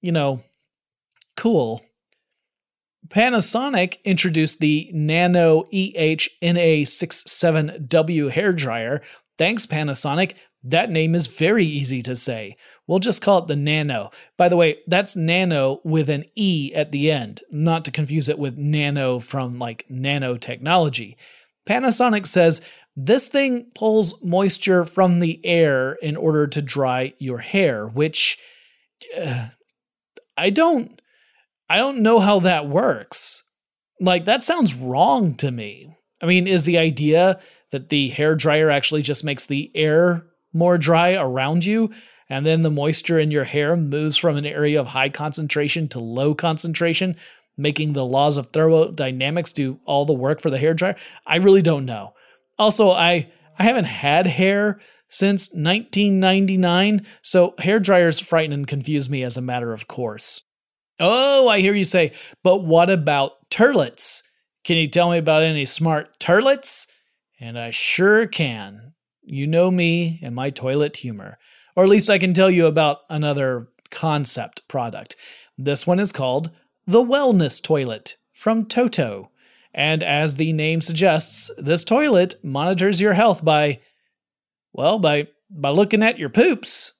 you 0.00 0.12
know, 0.12 0.42
cool 1.36 1.82
Panasonic 3.08 3.96
introduced 4.04 4.60
the 4.60 4.90
Nano 4.92 5.64
EHNA67W 5.64 8.30
hair 8.30 8.52
dryer. 8.52 9.02
Thanks, 9.36 9.66
Panasonic. 9.66 10.34
That 10.62 10.90
name 10.90 11.14
is 11.14 11.26
very 11.26 11.66
easy 11.66 12.00
to 12.02 12.16
say. 12.16 12.56
We'll 12.86 12.98
just 12.98 13.22
call 13.22 13.38
it 13.38 13.46
the 13.46 13.56
Nano. 13.56 14.10
By 14.36 14.48
the 14.48 14.56
way, 14.56 14.78
that's 14.86 15.16
Nano 15.16 15.80
with 15.84 16.10
an 16.10 16.24
E 16.34 16.72
at 16.74 16.92
the 16.92 17.10
end, 17.10 17.42
not 17.50 17.84
to 17.86 17.90
confuse 17.90 18.28
it 18.28 18.38
with 18.38 18.58
Nano 18.58 19.20
from 19.20 19.58
like 19.58 19.86
nanotechnology. 19.90 21.16
Panasonic 21.66 22.26
says 22.26 22.60
this 22.94 23.28
thing 23.28 23.66
pulls 23.74 24.22
moisture 24.22 24.84
from 24.84 25.20
the 25.20 25.40
air 25.44 25.94
in 26.02 26.16
order 26.16 26.46
to 26.46 26.60
dry 26.60 27.14
your 27.18 27.38
hair, 27.38 27.86
which 27.86 28.38
uh, 29.18 29.48
I 30.36 30.50
don't 30.50 31.00
I 31.68 31.78
don't 31.78 32.00
know 32.00 32.20
how 32.20 32.40
that 32.40 32.68
works. 32.68 33.42
Like, 34.00 34.24
that 34.26 34.42
sounds 34.42 34.74
wrong 34.74 35.34
to 35.36 35.50
me. 35.50 35.96
I 36.20 36.26
mean, 36.26 36.46
is 36.46 36.64
the 36.64 36.78
idea 36.78 37.40
that 37.70 37.88
the 37.88 38.08
hair 38.08 38.34
dryer 38.34 38.70
actually 38.70 39.02
just 39.02 39.24
makes 39.24 39.46
the 39.46 39.70
air 39.74 40.26
more 40.52 40.78
dry 40.78 41.14
around 41.14 41.64
you, 41.64 41.90
and 42.28 42.44
then 42.44 42.62
the 42.62 42.70
moisture 42.70 43.18
in 43.18 43.30
your 43.30 43.44
hair 43.44 43.76
moves 43.76 44.16
from 44.16 44.36
an 44.36 44.46
area 44.46 44.80
of 44.80 44.88
high 44.88 45.08
concentration 45.08 45.88
to 45.88 45.98
low 45.98 46.34
concentration, 46.34 47.16
making 47.56 47.92
the 47.92 48.04
laws 48.04 48.36
of 48.36 48.48
thermodynamics 48.48 49.52
do 49.52 49.78
all 49.84 50.04
the 50.04 50.12
work 50.12 50.40
for 50.40 50.50
the 50.50 50.58
hair 50.58 50.74
dryer? 50.74 50.96
I 51.26 51.36
really 51.36 51.62
don't 51.62 51.84
know. 51.84 52.14
Also, 52.58 52.90
I 52.90 53.30
I 53.58 53.64
haven't 53.64 53.84
had 53.84 54.26
hair 54.26 54.80
since 55.08 55.50
1999, 55.50 57.06
so 57.22 57.54
hair 57.58 57.78
dryers 57.78 58.18
frighten 58.18 58.52
and 58.52 58.66
confuse 58.66 59.08
me 59.08 59.22
as 59.22 59.36
a 59.36 59.42
matter 59.42 59.72
of 59.72 59.86
course. 59.86 60.40
Oh, 60.98 61.48
I 61.48 61.60
hear 61.60 61.74
you 61.74 61.84
say, 61.84 62.12
but 62.42 62.64
what 62.64 62.90
about 62.90 63.50
turlets? 63.50 64.22
Can 64.64 64.76
you 64.76 64.88
tell 64.88 65.10
me 65.10 65.18
about 65.18 65.42
any 65.42 65.66
smart 65.66 66.18
turlets? 66.18 66.86
And 67.40 67.58
I 67.58 67.70
sure 67.70 68.26
can. 68.26 68.94
You 69.22 69.46
know 69.46 69.70
me 69.70 70.20
and 70.22 70.34
my 70.34 70.50
toilet 70.50 70.96
humor. 70.96 71.38
Or 71.76 71.84
at 71.84 71.90
least 71.90 72.10
I 72.10 72.18
can 72.18 72.34
tell 72.34 72.50
you 72.50 72.66
about 72.66 73.00
another 73.10 73.68
concept 73.90 74.66
product. 74.68 75.16
This 75.58 75.86
one 75.86 76.00
is 76.00 76.12
called 76.12 76.50
the 76.86 77.04
Wellness 77.04 77.62
Toilet 77.62 78.16
from 78.32 78.66
Toto. 78.66 79.30
And 79.72 80.02
as 80.02 80.36
the 80.36 80.52
name 80.52 80.80
suggests, 80.80 81.50
this 81.58 81.84
toilet 81.84 82.34
monitors 82.42 83.00
your 83.00 83.14
health 83.14 83.44
by, 83.44 83.80
well, 84.72 84.98
by, 84.98 85.28
by 85.50 85.70
looking 85.70 86.02
at 86.02 86.18
your 86.18 86.28
poops. 86.28 86.92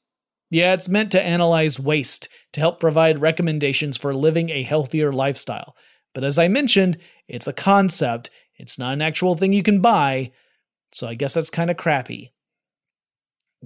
Yeah, 0.50 0.72
it's 0.72 0.88
meant 0.88 1.12
to 1.12 1.22
analyze 1.22 1.80
waste 1.80 2.28
to 2.52 2.60
help 2.60 2.80
provide 2.80 3.20
recommendations 3.20 3.96
for 3.96 4.14
living 4.14 4.50
a 4.50 4.62
healthier 4.62 5.12
lifestyle. 5.12 5.76
But 6.14 6.24
as 6.24 6.38
I 6.38 6.48
mentioned, 6.48 6.98
it's 7.26 7.46
a 7.46 7.52
concept, 7.52 8.30
it's 8.56 8.78
not 8.78 8.92
an 8.92 9.02
actual 9.02 9.36
thing 9.36 9.52
you 9.52 9.64
can 9.64 9.80
buy, 9.80 10.30
so 10.92 11.08
I 11.08 11.14
guess 11.14 11.34
that's 11.34 11.50
kind 11.50 11.70
of 11.70 11.76
crappy. 11.76 12.33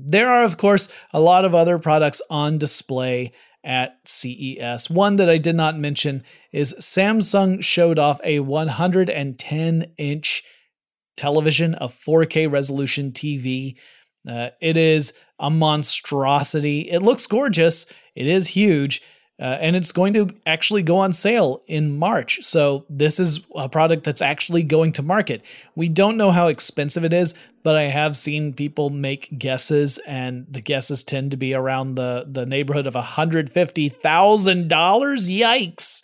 There 0.07 0.29
are, 0.29 0.45
of 0.45 0.57
course, 0.57 0.89
a 1.13 1.21
lot 1.21 1.45
of 1.45 1.55
other 1.55 1.79
products 1.79 2.21
on 2.31 2.59
display 2.59 3.33
at 3.65 3.99
CES. 4.05 4.89
One 4.89 5.17
that 5.17 5.29
I 5.29 5.39
did 5.39 5.57
not 5.57 5.79
mention 5.79 6.23
is 6.53 6.75
Samsung 6.79 7.63
showed 7.63 7.99
off 7.99 8.21
a 8.25 8.41
110 8.41 9.93
inch 9.99 10.43
television, 11.17 11.75
a 11.81 11.89
4K 11.89 12.51
resolution 12.51 13.13
TV. 13.13 13.77
Uh, 14.29 14.51
it 14.61 14.77
is 14.77 15.13
a 15.39 15.51
monstrosity. 15.51 16.81
It 16.91 17.03
looks 17.03 17.27
gorgeous. 17.27 17.87
It 18.15 18.27
is 18.27 18.49
huge. 18.49 19.03
Uh, 19.41 19.57
and 19.61 19.77
it's 19.77 19.93
going 19.93 20.13
to 20.13 20.35
actually 20.47 20.83
go 20.83 20.99
on 20.99 21.13
sale 21.13 21.63
in 21.69 21.97
March. 21.97 22.43
So, 22.43 22.85
this 22.91 23.21
is 23.21 23.41
a 23.55 23.69
product 23.69 24.03
that's 24.03 24.21
actually 24.21 24.65
going 24.65 24.93
to 24.95 25.03
market. 25.03 25.43
We 25.77 25.89
don't 25.89 26.17
know 26.17 26.33
how 26.33 26.49
expensive 26.49 27.05
it 27.05 27.13
is, 27.13 27.35
but 27.63 27.77
I 27.77 27.85
have 27.85 28.17
seen 28.17 28.53
people 28.53 28.91
make 28.91 29.39
guesses, 29.39 29.99
and 29.99 30.47
the 30.51 30.61
guesses 30.61 31.05
tend 31.05 31.31
to 31.31 31.37
be 31.37 31.55
around 31.55 31.95
the, 31.95 32.27
the 32.29 32.47
neighborhood 32.47 32.89
of 32.89 32.95
$150,000. 32.95 33.93
Yikes! 34.69 36.03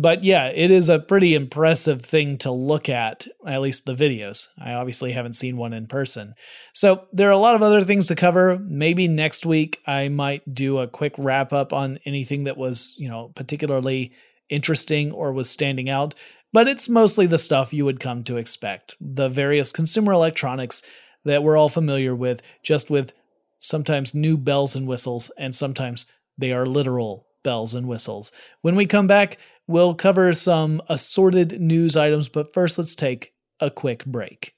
But 0.00 0.22
yeah, 0.22 0.46
it 0.46 0.70
is 0.70 0.88
a 0.88 1.00
pretty 1.00 1.34
impressive 1.34 2.02
thing 2.02 2.38
to 2.38 2.52
look 2.52 2.88
at, 2.88 3.26
at 3.44 3.60
least 3.60 3.84
the 3.84 3.96
videos. 3.96 4.46
I 4.56 4.74
obviously 4.74 5.10
haven't 5.10 5.32
seen 5.32 5.56
one 5.56 5.72
in 5.72 5.88
person. 5.88 6.34
So 6.72 7.08
there 7.12 7.26
are 7.28 7.32
a 7.32 7.36
lot 7.36 7.56
of 7.56 7.62
other 7.62 7.82
things 7.82 8.06
to 8.06 8.14
cover. 8.14 8.60
Maybe 8.60 9.08
next 9.08 9.44
week 9.44 9.80
I 9.88 10.08
might 10.08 10.54
do 10.54 10.78
a 10.78 10.86
quick 10.86 11.14
wrap 11.18 11.52
up 11.52 11.72
on 11.72 11.98
anything 12.04 12.44
that 12.44 12.56
was, 12.56 12.94
you 12.96 13.08
know, 13.08 13.32
particularly 13.34 14.12
interesting 14.48 15.10
or 15.10 15.32
was 15.32 15.50
standing 15.50 15.90
out. 15.90 16.14
But 16.52 16.68
it's 16.68 16.88
mostly 16.88 17.26
the 17.26 17.36
stuff 17.36 17.74
you 17.74 17.84
would 17.84 17.98
come 17.98 18.22
to 18.22 18.36
expect. 18.36 18.94
The 19.00 19.28
various 19.28 19.72
consumer 19.72 20.12
electronics 20.12 20.80
that 21.24 21.42
we're 21.42 21.56
all 21.56 21.68
familiar 21.68 22.14
with, 22.14 22.40
just 22.62 22.88
with 22.88 23.14
sometimes 23.58 24.14
new 24.14 24.38
bells 24.38 24.76
and 24.76 24.86
whistles, 24.86 25.32
and 25.36 25.56
sometimes 25.56 26.06
they 26.38 26.52
are 26.52 26.66
literal 26.66 27.26
bells 27.42 27.74
and 27.74 27.88
whistles. 27.88 28.30
When 28.62 28.76
we 28.76 28.86
come 28.86 29.08
back, 29.08 29.38
we'll 29.68 29.94
cover 29.94 30.34
some 30.34 30.82
assorted 30.88 31.60
news 31.60 31.94
items, 31.94 32.28
but 32.28 32.52
first 32.52 32.78
let's 32.78 32.96
take 32.96 33.32
a 33.60 33.70
quick 33.70 34.04
break. 34.04 34.54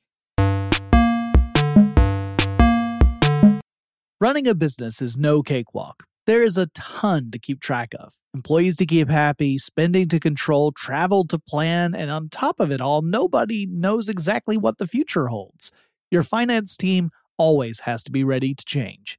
Running 4.20 4.46
a 4.48 4.54
business 4.54 5.02
is 5.02 5.16
no 5.18 5.42
cakewalk. 5.42 6.04
There 6.26 6.42
is 6.44 6.56
a 6.56 6.68
ton 6.68 7.30
to 7.32 7.38
keep 7.38 7.60
track 7.60 7.94
of 7.98 8.14
employees 8.34 8.76
to 8.76 8.86
keep 8.86 9.08
happy, 9.08 9.58
spending 9.58 10.08
to 10.08 10.20
control, 10.20 10.72
travel 10.72 11.26
to 11.26 11.38
plan, 11.38 11.94
and 11.94 12.10
on 12.10 12.28
top 12.28 12.60
of 12.60 12.70
it 12.70 12.80
all, 12.80 13.02
nobody 13.02 13.66
knows 13.66 14.08
exactly 14.08 14.56
what 14.56 14.78
the 14.78 14.86
future 14.86 15.26
holds. 15.26 15.72
Your 16.10 16.22
finance 16.22 16.76
team 16.76 17.10
always 17.38 17.80
has 17.80 18.02
to 18.04 18.12
be 18.12 18.22
ready 18.22 18.54
to 18.54 18.64
change. 18.64 19.18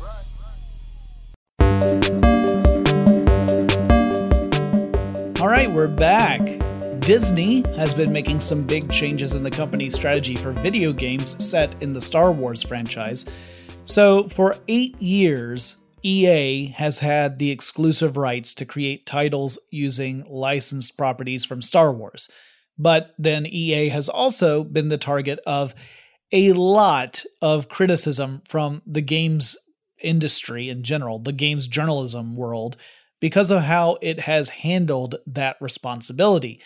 All 5.41 5.47
right, 5.47 5.71
we're 5.71 5.87
back. 5.87 6.39
Disney 6.99 7.63
has 7.75 7.95
been 7.95 8.13
making 8.13 8.41
some 8.41 8.61
big 8.61 8.91
changes 8.91 9.33
in 9.33 9.41
the 9.41 9.49
company's 9.49 9.95
strategy 9.95 10.35
for 10.35 10.51
video 10.51 10.93
games 10.93 11.35
set 11.43 11.81
in 11.81 11.93
the 11.93 11.99
Star 11.99 12.31
Wars 12.31 12.61
franchise. 12.61 13.25
So, 13.81 14.29
for 14.29 14.57
eight 14.67 15.01
years, 15.01 15.77
EA 16.03 16.67
has 16.67 16.99
had 16.99 17.39
the 17.39 17.49
exclusive 17.49 18.17
rights 18.17 18.53
to 18.53 18.67
create 18.67 19.07
titles 19.07 19.57
using 19.71 20.23
licensed 20.29 20.95
properties 20.95 21.43
from 21.43 21.63
Star 21.63 21.91
Wars. 21.91 22.29
But 22.77 23.11
then 23.17 23.47
EA 23.47 23.89
has 23.89 24.09
also 24.09 24.63
been 24.63 24.89
the 24.89 24.99
target 24.99 25.39
of 25.47 25.73
a 26.31 26.53
lot 26.53 27.25
of 27.41 27.67
criticism 27.67 28.43
from 28.47 28.83
the 28.85 29.01
games 29.01 29.57
industry 30.03 30.69
in 30.69 30.83
general, 30.83 31.17
the 31.17 31.33
games 31.33 31.65
journalism 31.65 32.35
world, 32.35 32.77
because 33.21 33.49
of 33.49 33.61
how 33.61 33.97
it 34.01 34.19
has 34.21 34.49
handled 34.49 35.15
that 35.25 35.55
responsibility. 35.61 36.59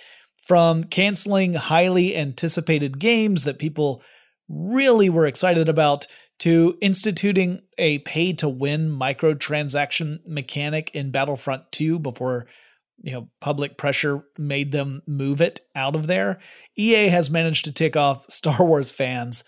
From 0.48 0.84
canceling 0.84 1.54
highly 1.54 2.16
anticipated 2.16 3.00
games 3.00 3.44
that 3.44 3.60
people 3.60 4.02
really 4.48 5.10
were 5.10 5.26
excited 5.28 5.70
about 5.70 6.08
to 6.40 6.78
instituting 6.82 7.62
a 7.78 8.00
pay 8.00 8.34
to 8.34 8.50
win 8.50 8.90
microtransaction 8.90 10.20
mechanic 10.28 10.92
in 10.94 11.12
Battlefront 11.12 11.72
2 11.72 12.00
before 12.00 12.46
you 13.02 13.12
know 13.12 13.30
public 13.42 13.78
pressure 13.78 14.24
made 14.38 14.72
them 14.72 15.02
move 15.08 15.42
it 15.42 15.62
out 15.76 15.96
of 15.96 16.08
there. 16.08 16.40
EA 16.78 17.08
has 17.08 17.30
managed 17.30 17.66
to 17.66 17.72
tick 17.72 17.96
off 17.96 18.26
Star 18.32 18.64
Wars 18.66 18.92
fans 18.92 19.44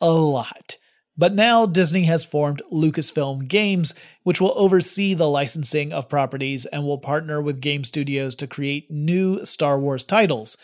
a 0.00 0.10
lot. 0.10 0.76
But 1.18 1.34
now 1.34 1.66
Disney 1.66 2.04
has 2.04 2.24
formed 2.24 2.62
Lucasfilm 2.72 3.48
Games, 3.48 3.92
which 4.22 4.40
will 4.40 4.54
oversee 4.54 5.14
the 5.14 5.28
licensing 5.28 5.92
of 5.92 6.08
properties 6.08 6.64
and 6.64 6.84
will 6.84 6.98
partner 6.98 7.42
with 7.42 7.60
game 7.60 7.82
studios 7.82 8.36
to 8.36 8.46
create 8.46 8.88
new 8.88 9.44
Star 9.44 9.80
Wars 9.80 10.04
titles. 10.04 10.56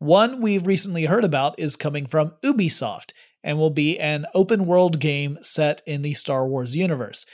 One 0.00 0.40
we've 0.42 0.66
recently 0.66 1.04
heard 1.04 1.24
about 1.24 1.56
is 1.56 1.76
coming 1.76 2.06
from 2.06 2.32
Ubisoft 2.42 3.12
and 3.44 3.58
will 3.58 3.70
be 3.70 3.96
an 4.00 4.26
open 4.34 4.66
world 4.66 4.98
game 4.98 5.38
set 5.40 5.82
in 5.86 6.02
the 6.02 6.14
Star 6.14 6.48
Wars 6.48 6.74
universe. 6.74 7.24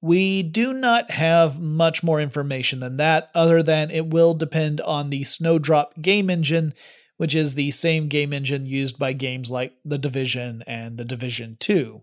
We 0.00 0.44
do 0.44 0.72
not 0.72 1.10
have 1.10 1.60
much 1.60 2.04
more 2.04 2.20
information 2.20 2.78
than 2.78 2.98
that, 2.98 3.30
other 3.34 3.64
than 3.64 3.90
it 3.90 4.06
will 4.06 4.34
depend 4.34 4.80
on 4.80 5.10
the 5.10 5.24
Snowdrop 5.24 6.00
game 6.00 6.30
engine, 6.30 6.72
which 7.16 7.34
is 7.34 7.56
the 7.56 7.72
same 7.72 8.06
game 8.06 8.32
engine 8.32 8.66
used 8.66 8.96
by 8.96 9.12
games 9.12 9.50
like 9.50 9.72
The 9.84 9.98
Division 9.98 10.62
and 10.68 10.98
The 10.98 11.04
Division 11.04 11.56
2. 11.58 12.02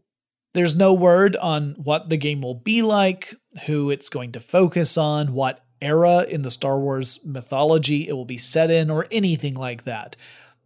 There's 0.53 0.75
no 0.75 0.93
word 0.93 1.35
on 1.35 1.75
what 1.77 2.09
the 2.09 2.17
game 2.17 2.41
will 2.41 2.55
be 2.55 2.81
like, 2.81 3.35
who 3.65 3.91
it's 3.91 4.09
going 4.09 4.31
to 4.33 4.39
focus 4.39 4.97
on, 4.97 5.33
what 5.33 5.63
era 5.81 6.23
in 6.23 6.41
the 6.41 6.51
Star 6.51 6.79
Wars 6.79 7.19
mythology 7.23 8.07
it 8.07 8.13
will 8.13 8.25
be 8.25 8.37
set 8.37 8.71
in, 8.71 8.89
or 8.89 9.07
anything 9.11 9.53
like 9.53 9.83
that. 9.83 10.15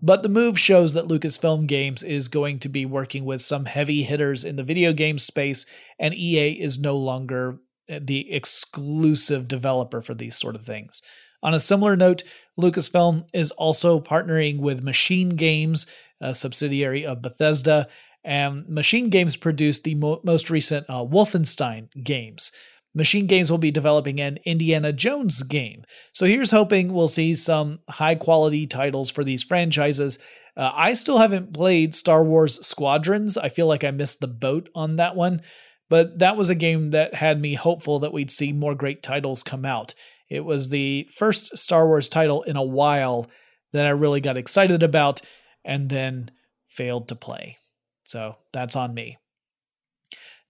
But 0.01 0.21
the 0.21 0.29
move 0.29 0.59
shows 0.59 0.93
that 0.93 1.07
Lucasfilm 1.07 1.65
Games 1.65 2.03
is 2.03 2.27
going 2.27 2.59
to 2.59 2.69
be 2.69 2.85
working 2.85 3.23
with 3.23 3.41
some 3.41 3.65
heavy 3.65 4.03
hitters 4.03 4.43
in 4.43 4.57
the 4.57 4.63
video 4.63 4.91
game 4.91 5.17
space, 5.17 5.65
and 5.97 6.13
EA 6.13 6.51
is 6.51 6.77
no 6.77 6.97
longer 6.97 7.59
eh, 7.87 7.99
the 8.01 8.33
exclusive 8.33 9.47
developer 9.47 10.01
for 10.01 10.13
these 10.13 10.37
sort 10.37 10.55
of 10.55 10.65
things. 10.65 11.01
On 11.41 11.53
a 11.53 11.59
similar 11.59 11.95
note, 11.95 12.23
Lucasfilm 12.59 13.27
is 13.33 13.51
also 13.51 13.99
partnering 13.99 14.59
with 14.59 14.83
Machine 14.83 15.29
Games, 15.29 15.87
a 16.19 16.35
subsidiary 16.35 17.05
of 17.05 17.21
Bethesda, 17.21 17.87
and 18.23 18.67
Machine 18.67 19.09
Games 19.09 19.35
produced 19.35 19.83
the 19.83 19.95
mo- 19.95 20.21
most 20.23 20.49
recent 20.49 20.85
uh, 20.89 21.03
Wolfenstein 21.03 21.89
games. 22.03 22.51
Machine 22.95 23.25
Games 23.25 23.49
will 23.49 23.57
be 23.57 23.71
developing 23.71 24.21
an 24.21 24.37
Indiana 24.45 24.93
Jones 24.93 25.41
game. 25.43 25.83
So 26.11 26.25
here's 26.25 26.51
hoping 26.51 26.93
we'll 26.93 27.07
see 27.07 27.33
some 27.33 27.79
high 27.89 28.15
quality 28.15 28.67
titles 28.67 29.09
for 29.09 29.23
these 29.23 29.43
franchises. 29.43 30.19
Uh, 30.55 30.71
I 30.73 30.93
still 30.93 31.17
haven't 31.17 31.53
played 31.53 31.95
Star 31.95 32.23
Wars 32.23 32.65
Squadrons. 32.65 33.35
I 33.35 33.49
feel 33.49 33.65
like 33.65 33.83
I 33.83 33.89
missed 33.91 34.19
the 34.19 34.27
boat 34.27 34.69
on 34.75 34.97
that 34.97 35.15
one, 35.15 35.41
but 35.89 36.19
that 36.19 36.37
was 36.37 36.51
a 36.51 36.55
game 36.55 36.91
that 36.91 37.15
had 37.15 37.41
me 37.41 37.55
hopeful 37.55 37.99
that 37.99 38.13
we'd 38.13 38.29
see 38.29 38.53
more 38.53 38.75
great 38.75 39.01
titles 39.01 39.41
come 39.41 39.65
out. 39.65 39.95
It 40.29 40.45
was 40.45 40.69
the 40.69 41.09
first 41.11 41.57
Star 41.57 41.87
Wars 41.87 42.09
title 42.09 42.43
in 42.43 42.55
a 42.55 42.63
while 42.63 43.27
that 43.71 43.87
I 43.87 43.91
really 43.91 44.21
got 44.21 44.37
excited 44.37 44.83
about 44.83 45.21
and 45.65 45.89
then 45.89 46.29
failed 46.69 47.07
to 47.07 47.15
play. 47.15 47.57
So 48.03 48.37
that's 48.51 48.75
on 48.75 48.93
me. 48.93 49.17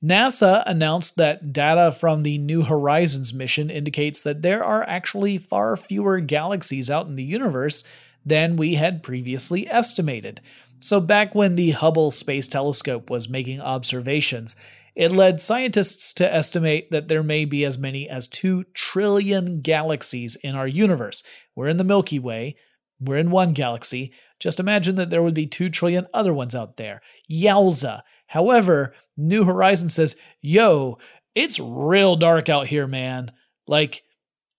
NASA 0.04 0.64
announced 0.66 1.16
that 1.16 1.54
data 1.54 1.92
from 1.94 2.24
the 2.24 2.38
New 2.38 2.64
Horizons 2.64 3.34
mission 3.34 3.70
indicates 3.70 4.22
that 4.22 4.42
there 4.42 4.64
are 4.64 4.84
actually 4.84 5.38
far 5.38 5.78
fewer 5.78 6.20
galaxies 6.20 6.90
out 6.90 7.08
in 7.08 7.16
the 7.16 7.24
universe 7.24 7.86
than 8.26 8.58
we 8.58 8.76
had 8.76 9.02
previously 9.02 9.70
estimated. 9.70 10.42
So, 10.82 11.00
back 11.00 11.34
when 11.34 11.56
the 11.56 11.72
Hubble 11.72 12.12
Space 12.12 12.48
Telescope 12.48 13.10
was 13.10 13.30
making 13.30 13.62
observations, 13.62 14.58
it 14.94 15.14
led 15.14 15.40
scientists 15.40 16.14
to 16.16 16.34
estimate 16.34 16.92
that 16.92 17.08
there 17.08 17.24
may 17.24 17.46
be 17.46 17.64
as 17.64 17.78
many 17.78 18.10
as 18.10 18.28
2 18.28 18.66
trillion 18.74 19.62
galaxies 19.62 20.36
in 20.36 20.56
our 20.56 20.68
universe. 20.68 21.24
We're 21.56 21.70
in 21.70 21.78
the 21.78 21.86
Milky 21.86 22.20
Way, 22.20 22.58
we're 23.00 23.18
in 23.18 23.32
one 23.32 23.54
galaxy. 23.54 24.12
Just 24.44 24.60
imagine 24.60 24.98
that 24.98 25.10
there 25.10 25.24
would 25.24 25.34
be 25.34 25.48
2 25.48 25.70
trillion 25.70 26.06
other 26.14 26.34
ones 26.34 26.54
out 26.54 26.76
there. 26.76 27.02
Yowza! 27.32 28.02
However, 28.28 28.94
New 29.16 29.46
Horizon 29.46 29.88
says, 29.88 30.18
yo, 30.42 30.98
it's 31.34 31.62
real 31.62 32.18
dark 32.18 32.50
out 32.50 32.68
here, 32.68 32.86
man. 32.86 33.32
Like, 33.68 34.04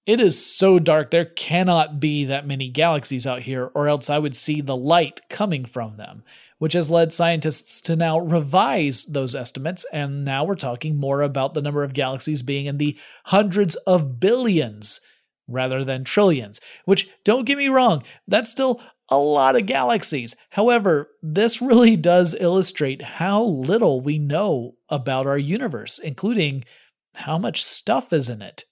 it 0.06 0.20
is 0.20 0.42
so 0.42 0.78
dark, 0.78 1.10
there 1.10 1.26
cannot 1.26 2.00
be 2.00 2.24
that 2.24 2.46
many 2.46 2.70
galaxies 2.70 3.26
out 3.26 3.42
here, 3.42 3.70
or 3.74 3.86
else 3.86 4.08
I 4.08 4.18
would 4.18 4.34
see 4.34 4.62
the 4.62 4.74
light 4.76 5.20
coming 5.28 5.66
from 5.66 5.98
them, 5.98 6.24
which 6.56 6.72
has 6.72 6.90
led 6.90 7.12
scientists 7.12 7.82
to 7.82 7.94
now 7.94 8.18
revise 8.18 9.04
those 9.04 9.34
estimates. 9.34 9.84
And 9.92 10.24
now 10.24 10.44
we're 10.44 10.54
talking 10.54 10.96
more 10.96 11.20
about 11.20 11.52
the 11.52 11.60
number 11.60 11.84
of 11.84 11.92
galaxies 11.92 12.40
being 12.40 12.64
in 12.64 12.78
the 12.78 12.98
hundreds 13.26 13.74
of 13.86 14.18
billions 14.18 15.02
rather 15.46 15.84
than 15.84 16.04
trillions, 16.04 16.58
which 16.86 17.10
don't 17.22 17.44
get 17.44 17.58
me 17.58 17.68
wrong, 17.68 18.02
that's 18.26 18.50
still 18.50 18.80
a 19.10 19.18
lot 19.18 19.56
of 19.56 19.66
galaxies. 19.66 20.34
However, 20.50 21.10
this 21.22 21.60
really 21.60 21.96
does 21.96 22.34
illustrate 22.38 23.02
how 23.02 23.42
little 23.42 24.00
we 24.00 24.18
know 24.18 24.76
about 24.88 25.26
our 25.26 25.38
universe, 25.38 25.98
including 25.98 26.64
how 27.14 27.38
much 27.38 27.62
stuff 27.62 28.12
is 28.12 28.28
in 28.28 28.42
it. 28.42 28.64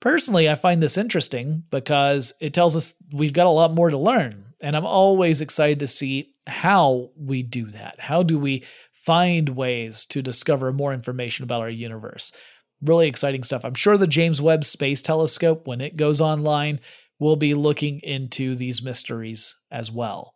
Personally, 0.00 0.50
I 0.50 0.56
find 0.56 0.82
this 0.82 0.98
interesting 0.98 1.64
because 1.70 2.34
it 2.40 2.52
tells 2.52 2.74
us 2.74 2.94
we've 3.12 3.32
got 3.32 3.46
a 3.46 3.50
lot 3.50 3.72
more 3.72 3.90
to 3.90 3.98
learn, 3.98 4.46
and 4.60 4.76
I'm 4.76 4.86
always 4.86 5.40
excited 5.40 5.78
to 5.80 5.86
see 5.86 6.34
how 6.46 7.10
we 7.16 7.42
do 7.42 7.70
that. 7.70 8.00
How 8.00 8.22
do 8.22 8.38
we 8.38 8.64
find 8.92 9.50
ways 9.50 10.04
to 10.06 10.22
discover 10.22 10.72
more 10.72 10.92
information 10.92 11.44
about 11.44 11.60
our 11.60 11.70
universe? 11.70 12.32
Really 12.80 13.06
exciting 13.06 13.44
stuff. 13.44 13.64
I'm 13.64 13.74
sure 13.74 13.96
the 13.96 14.08
James 14.08 14.40
Webb 14.42 14.64
Space 14.64 15.02
Telescope, 15.02 15.68
when 15.68 15.80
it 15.80 15.96
goes 15.96 16.20
online, 16.20 16.80
will 17.22 17.36
be 17.36 17.54
looking 17.54 18.00
into 18.00 18.56
these 18.56 18.82
mysteries 18.82 19.56
as 19.70 19.90
well. 19.90 20.34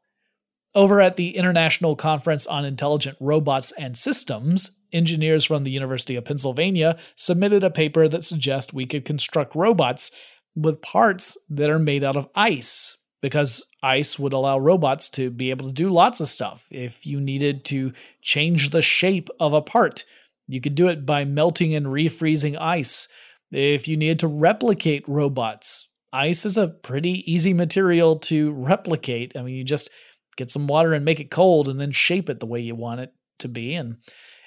Over 0.72 1.00
at 1.00 1.16
the 1.16 1.36
International 1.36 1.96
Conference 1.96 2.46
on 2.46 2.64
Intelligent 2.64 3.16
Robots 3.20 3.72
and 3.72 3.98
Systems, 3.98 4.70
engineers 4.92 5.44
from 5.44 5.64
the 5.64 5.70
University 5.70 6.14
of 6.16 6.24
Pennsylvania 6.24 6.96
submitted 7.16 7.64
a 7.64 7.70
paper 7.70 8.08
that 8.08 8.24
suggests 8.24 8.72
we 8.72 8.86
could 8.86 9.04
construct 9.04 9.56
robots 9.56 10.12
with 10.54 10.80
parts 10.80 11.36
that 11.50 11.70
are 11.70 11.78
made 11.78 12.04
out 12.04 12.14
of 12.14 12.28
ice, 12.34 12.96
because 13.20 13.64
ice 13.82 14.18
would 14.18 14.32
allow 14.32 14.58
robots 14.58 15.08
to 15.08 15.30
be 15.30 15.50
able 15.50 15.66
to 15.66 15.72
do 15.72 15.90
lots 15.90 16.20
of 16.20 16.28
stuff. 16.28 16.66
If 16.70 17.04
you 17.04 17.20
needed 17.20 17.64
to 17.66 17.92
change 18.22 18.70
the 18.70 18.82
shape 18.82 19.28
of 19.40 19.52
a 19.52 19.62
part, 19.62 20.04
you 20.46 20.60
could 20.60 20.76
do 20.76 20.86
it 20.86 21.04
by 21.04 21.24
melting 21.24 21.74
and 21.74 21.86
refreezing 21.86 22.56
ice. 22.60 23.08
If 23.50 23.88
you 23.88 23.96
needed 23.96 24.20
to 24.20 24.28
replicate 24.28 25.08
robots, 25.08 25.88
ice 26.16 26.44
is 26.44 26.56
a 26.56 26.68
pretty 26.68 27.30
easy 27.30 27.52
material 27.52 28.16
to 28.20 28.52
replicate. 28.52 29.36
I 29.36 29.42
mean, 29.42 29.54
you 29.54 29.64
just 29.64 29.90
get 30.36 30.50
some 30.50 30.66
water 30.66 30.92
and 30.92 31.04
make 31.04 31.20
it 31.20 31.30
cold 31.30 31.68
and 31.68 31.80
then 31.80 31.92
shape 31.92 32.28
it 32.28 32.40
the 32.40 32.46
way 32.46 32.60
you 32.60 32.74
want 32.74 33.00
it 33.00 33.12
to 33.40 33.48
be. 33.48 33.74
And 33.74 33.96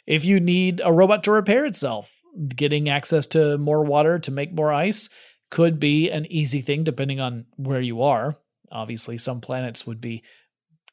if 0.06 0.26
you 0.26 0.40
need 0.40 0.82
a 0.84 0.94
robot 0.94 1.24
to 1.24 1.32
repair 1.32 1.66
itself, 1.66 2.12
getting 2.56 2.90
access 2.90 3.26
to 3.28 3.58
more 3.58 3.84
water 3.84 4.20
to 4.20 4.32
make 4.32 4.54
more 4.54 4.72
ice 4.72 5.10
could 5.50 5.80
be 5.80 6.10
an 6.12 6.26
easy 6.32 6.62
thing 6.62 6.84
depending 6.84 7.20
on 7.20 7.46
where 7.56 7.82
you 7.82 8.02
are. 8.02 8.36
Obviously, 8.72 9.18
some 9.18 9.42
planets 9.42 9.88
would 9.88 10.00
be 10.00 10.24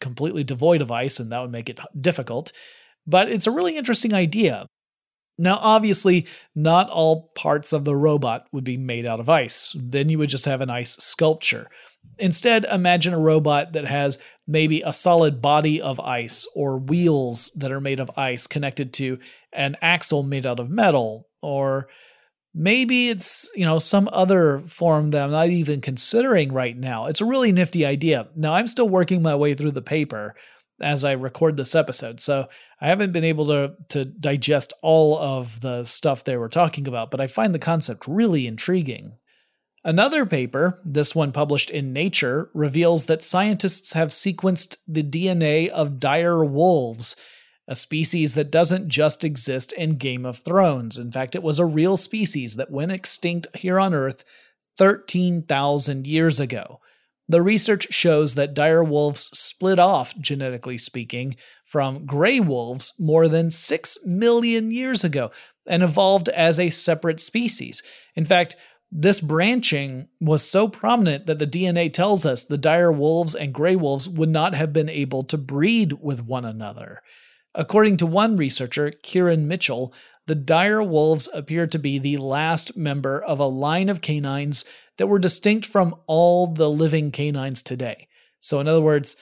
completely 0.01 0.45
devoid 0.45 0.83
of 0.83 0.91
ice, 0.91 1.21
and 1.21 1.31
that 1.31 1.41
would 1.41 1.53
make 1.53 1.69
it 1.69 1.79
difficult. 1.99 2.53
But 3.07 3.29
it's 3.31 3.47
a 3.47 3.51
really 3.51 3.77
interesting 3.77 4.15
idea. 4.15 4.67
Now, 5.39 5.59
obviously, 5.61 6.27
not 6.55 6.89
all 6.89 7.31
parts 7.35 7.73
of 7.73 7.85
the 7.85 7.97
robot 7.97 8.47
would 8.53 8.65
be 8.65 8.77
made 8.77 9.07
out 9.07 9.21
of 9.21 9.29
ice. 9.29 9.77
Then 9.79 10.09
you 10.09 10.19
would 10.19 10.31
just 10.31 10.47
have 10.47 10.61
an 10.61 10.71
ice 10.71 10.97
sculpture. 10.97 11.69
Instead, 12.19 12.65
imagine 12.65 13.13
a 13.13 13.19
robot 13.19 13.75
that 13.75 13.85
has 13.85 14.19
maybe 14.47 14.81
a 14.81 14.93
solid 14.93 15.43
body 15.43 15.81
of 15.81 16.01
ice 16.01 16.47
or 16.55 16.79
wheels 16.79 17.51
that 17.57 17.73
are 17.73 17.81
made 17.81 18.01
of 18.01 18.11
ice 18.17 18.47
connected 18.47 18.93
to 18.95 19.19
an 19.53 19.77
axle 19.83 20.23
made 20.23 20.47
out 20.47 20.61
of 20.61 20.71
metal 20.71 21.29
or 21.43 21.89
maybe 22.55 23.11
it's, 23.11 23.51
you 23.55 23.67
know, 23.67 23.79
some 23.79 24.09
other 24.13 24.61
form 24.67 25.11
that 25.11 25.25
I'm 25.25 25.31
not 25.31 25.51
even 25.51 25.83
considering 25.83 26.53
right 26.53 26.77
now. 26.77 27.07
It's 27.07 27.21
a 27.21 27.27
really 27.27 27.53
nifty 27.53 27.85
idea. 27.85 28.29
Now, 28.35 28.55
I'm 28.55 28.67
still 28.67 28.89
working 28.89 29.21
my 29.21 29.35
way 29.35 29.53
through 29.53 29.73
the 29.73 29.83
paper 29.83 30.35
as 30.81 31.05
I 31.05 31.13
record 31.13 31.57
this 31.57 31.75
episode. 31.75 32.21
So 32.21 32.49
I 32.81 32.89
haven't 32.89 33.13
been 33.13 33.25
able 33.25 33.47
to 33.47 33.75
to 33.89 34.05
digest 34.05 34.73
all 34.83 35.19
of 35.19 35.61
the 35.61 35.85
stuff 35.85 36.25
they 36.25 36.37
were 36.37 36.49
talking 36.49 36.87
about, 36.87 37.11
but 37.11 37.21
I 37.21 37.27
find 37.27 37.55
the 37.55 37.59
concept 37.59 38.07
really 38.07 38.47
intriguing. 38.47 39.15
Another 39.85 40.27
paper, 40.27 40.81
this 40.85 41.15
one 41.15 41.31
published 41.31 41.71
in 41.71 41.93
Nature, 41.93 42.51
reveals 42.53 43.07
that 43.07 43.23
scientists 43.23 43.93
have 43.93 44.09
sequenced 44.09 44.79
the 44.89 45.05
DNA 45.05 45.69
of 45.69 46.01
dire 46.01 46.45
wolves, 46.45 47.15
a 47.69 47.77
species 47.77 48.35
that 48.35 48.51
doesn't 48.51 48.89
just 48.89 49.23
exist 49.23 49.73
in 49.73 49.95
Game 49.95 50.27
of 50.27 50.39
Thrones. 50.39 50.99
In 50.99 51.13
fact, 51.13 51.37
it 51.37 51.43
was 51.43 51.61
a 51.61 51.65
real 51.65 51.97
species 51.97 52.57
that 52.57 52.71
went 52.71 52.91
extinct 52.91 53.47
here 53.55 53.79
on 53.79 53.95
Earth 53.95 54.25
13,000 54.77 56.05
years 56.05 56.41
ago. 56.41 56.81
The 57.29 57.43
research 57.43 57.89
shows 57.93 58.35
that 58.35 58.55
dire 58.55 58.85
wolves 58.85 59.31
split 59.37 59.79
off, 59.79 60.17
genetically 60.19 60.79
speaking, 60.79 61.37
from 61.65 62.07
gray 62.07 62.39
wolves 62.39 62.95
more 62.99 63.27
than 63.27 63.51
6 63.51 63.99
million 64.05 64.71
years 64.71 65.03
ago 65.03 65.31
and 65.67 65.83
evolved 65.83 66.29
as 66.29 66.61
a 66.61 66.71
separate 66.71 67.21
species. 67.21 67.83
In 68.15 68.25
fact, 68.25 68.55
this 68.93 69.21
branching 69.21 70.07
was 70.21 70.49
so 70.49 70.69
prominent 70.69 71.27
that 71.27 71.41
the 71.41 71.47
DNA 71.47 71.93
tells 71.93 72.25
us 72.25 72.45
the 72.45 72.57
dire 72.57 72.93
wolves 72.93 73.35
and 73.35 73.53
gray 73.53 73.75
wolves 73.75 74.09
would 74.09 74.29
not 74.29 74.55
have 74.55 74.73
been 74.73 74.89
able 74.89 75.25
to 75.25 75.37
breed 75.37 75.95
with 75.95 76.23
one 76.23 76.45
another. 76.45 77.03
According 77.55 77.97
to 77.99 78.07
one 78.07 78.37
researcher, 78.37 78.93
Kieren 79.03 79.47
Mitchell, 79.47 79.93
the 80.27 80.35
dire 80.35 80.83
wolves 80.83 81.29
appear 81.33 81.67
to 81.67 81.79
be 81.79 81.99
the 81.99 82.17
last 82.17 82.77
member 82.77 83.23
of 83.23 83.39
a 83.39 83.47
line 83.47 83.89
of 83.89 84.01
canines 84.01 84.65
that 84.99 85.07
were 85.07 85.19
distinct 85.19 85.67
from 85.67 85.95
all 86.07 86.47
the 86.47 86.71
living 86.71 87.11
canines 87.13 87.63
today. 87.63 88.09
So, 88.41 88.61
in 88.61 88.69
other 88.69 88.81
words, 88.81 89.17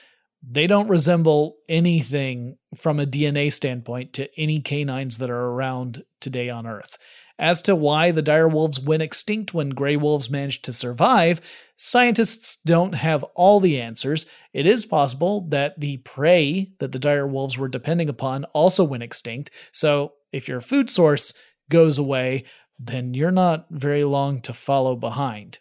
They 0.47 0.67
don't 0.67 0.89
resemble 0.89 1.57
anything 1.67 2.57
from 2.75 2.99
a 2.99 3.05
DNA 3.05 3.51
standpoint 3.51 4.13
to 4.13 4.29
any 4.39 4.59
canines 4.59 5.17
that 5.17 5.29
are 5.29 5.45
around 5.47 6.03
today 6.21 6.49
on 6.49 6.67
Earth. 6.67 6.97
As 7.37 7.61
to 7.63 7.75
why 7.75 8.11
the 8.11 8.21
dire 8.21 8.47
wolves 8.47 8.79
went 8.79 9.01
extinct 9.03 9.53
when 9.53 9.69
gray 9.69 9.97
wolves 9.97 10.29
managed 10.29 10.63
to 10.65 10.73
survive, 10.73 11.41
scientists 11.75 12.59
don't 12.63 12.95
have 12.95 13.23
all 13.35 13.59
the 13.59 13.81
answers. 13.81 14.25
It 14.53 14.65
is 14.65 14.85
possible 14.85 15.41
that 15.49 15.79
the 15.79 15.97
prey 15.97 16.71
that 16.79 16.91
the 16.91 16.99
dire 16.99 17.27
wolves 17.27 17.57
were 17.57 17.67
depending 17.67 18.07
upon 18.07 18.45
also 18.45 18.83
went 18.83 19.03
extinct. 19.03 19.49
So, 19.71 20.13
if 20.35 20.49
your 20.49 20.59
food 20.59 20.89
source 20.89 21.33
goes 21.69 21.97
away, 21.97 22.43
then 22.77 23.13
you're 23.13 23.31
not 23.31 23.67
very 23.71 24.03
long 24.03 24.41
to 24.41 24.53
follow 24.53 24.95
behind. 24.95 25.59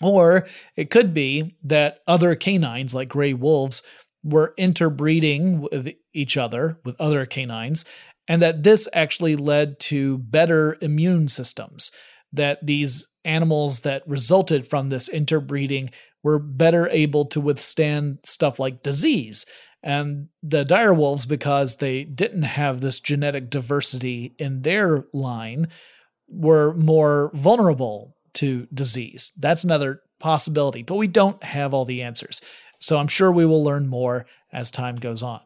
Or 0.00 0.46
it 0.76 0.88
could 0.88 1.12
be 1.12 1.56
that 1.64 1.98
other 2.06 2.36
canines, 2.36 2.94
like 2.94 3.08
gray 3.08 3.34
wolves, 3.34 3.82
were 4.22 4.54
interbreeding 4.56 5.60
with 5.60 5.88
each 6.14 6.36
other, 6.36 6.78
with 6.84 6.94
other 7.00 7.26
canines, 7.26 7.84
and 8.28 8.40
that 8.40 8.62
this 8.62 8.88
actually 8.92 9.34
led 9.34 9.80
to 9.80 10.18
better 10.18 10.76
immune 10.80 11.26
systems. 11.26 11.90
That 12.32 12.64
these 12.64 13.08
animals 13.24 13.80
that 13.80 14.06
resulted 14.06 14.68
from 14.68 14.90
this 14.90 15.08
interbreeding 15.08 15.90
were 16.22 16.38
better 16.38 16.88
able 16.90 17.24
to 17.26 17.40
withstand 17.40 18.18
stuff 18.24 18.60
like 18.60 18.82
disease. 18.82 19.44
And 19.82 20.28
the 20.42 20.64
dire 20.64 20.92
wolves, 20.92 21.24
because 21.24 21.76
they 21.76 22.04
didn't 22.04 22.42
have 22.42 22.80
this 22.80 23.00
genetic 23.00 23.48
diversity 23.48 24.34
in 24.38 24.62
their 24.62 25.04
line, 25.12 25.68
were 26.28 26.74
more 26.74 27.30
vulnerable 27.34 28.16
to 28.34 28.66
disease. 28.72 29.32
That's 29.38 29.64
another 29.64 30.02
possibility, 30.18 30.82
but 30.82 30.96
we 30.96 31.06
don't 31.06 31.42
have 31.42 31.72
all 31.72 31.84
the 31.84 32.02
answers. 32.02 32.40
So 32.80 32.98
I'm 32.98 33.08
sure 33.08 33.32
we 33.32 33.46
will 33.46 33.64
learn 33.64 33.88
more 33.88 34.26
as 34.52 34.70
time 34.70 34.96
goes 34.96 35.22
on. 35.22 35.40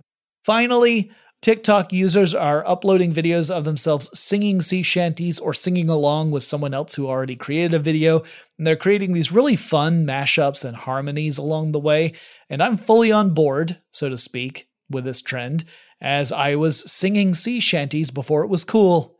Finally, 0.44 1.10
TikTok 1.40 1.92
users 1.92 2.34
are 2.34 2.66
uploading 2.68 3.12
videos 3.12 3.50
of 3.50 3.64
themselves 3.64 4.16
singing 4.16 4.60
sea 4.60 4.82
shanties 4.82 5.40
or 5.40 5.52
singing 5.52 5.90
along 5.90 6.30
with 6.30 6.44
someone 6.44 6.72
else 6.72 6.94
who 6.94 7.08
already 7.08 7.34
created 7.34 7.74
a 7.74 7.80
video. 7.80 8.22
And 8.58 8.66
they're 8.66 8.76
creating 8.76 9.12
these 9.12 9.32
really 9.32 9.56
fun 9.56 10.06
mashups 10.06 10.64
and 10.64 10.76
harmonies 10.76 11.38
along 11.38 11.72
the 11.72 11.80
way. 11.80 12.12
And 12.52 12.62
I'm 12.62 12.76
fully 12.76 13.10
on 13.10 13.32
board, 13.32 13.78
so 13.90 14.10
to 14.10 14.18
speak, 14.18 14.68
with 14.90 15.04
this 15.04 15.22
trend, 15.22 15.64
as 16.02 16.30
I 16.30 16.54
was 16.54 16.92
singing 16.92 17.32
sea 17.32 17.60
shanties 17.60 18.10
before 18.10 18.44
it 18.44 18.50
was 18.50 18.62
cool. 18.62 19.16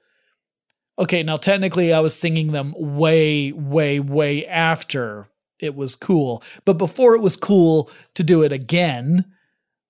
Okay, 0.99 1.23
now 1.23 1.39
technically 1.39 1.95
I 1.95 2.01
was 2.01 2.15
singing 2.15 2.53
them 2.53 2.75
way, 2.77 3.51
way, 3.51 4.01
way 4.01 4.47
after 4.47 5.31
it 5.59 5.75
was 5.75 5.97
cool, 5.97 6.43
but 6.67 6.77
before 6.77 7.15
it 7.15 7.23
was 7.23 7.35
cool 7.35 7.91
to 8.17 8.23
do 8.23 8.43
it 8.43 8.53
again. 8.53 9.25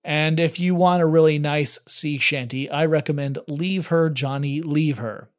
And 0.04 0.38
if 0.38 0.60
you 0.60 0.76
want 0.76 1.02
a 1.02 1.06
really 1.06 1.40
nice 1.40 1.80
sea 1.88 2.18
shanty, 2.18 2.70
I 2.70 2.86
recommend 2.86 3.40
Leave 3.48 3.88
Her, 3.88 4.08
Johnny, 4.08 4.62
Leave 4.62 4.98
Her. 4.98 5.30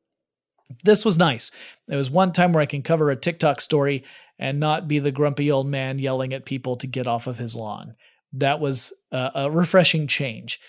This 0.84 1.06
was 1.06 1.18
nice. 1.18 1.52
There 1.88 1.98
was 1.98 2.10
one 2.10 2.34
time 2.34 2.52
where 2.52 2.62
I 2.62 2.66
can 2.66 2.82
cover 2.82 3.10
a 3.10 3.16
TikTok 3.16 3.62
story 3.62 4.04
and 4.40 4.60
not 4.60 4.88
be 4.88 5.00
the 5.00 5.12
grumpy 5.12 5.52
old 5.52 5.68
man 5.68 6.00
yelling 6.00 6.34
at 6.34 6.46
people 6.46 6.76
to 6.78 6.88
get 6.88 7.08
off 7.08 7.28
of 7.28 7.38
his 7.38 7.56
lawn. 7.56 7.96
That 8.34 8.60
was 8.60 8.94
a, 9.12 9.32
a 9.36 9.52
refreshing 9.52 10.08
change. 10.08 10.60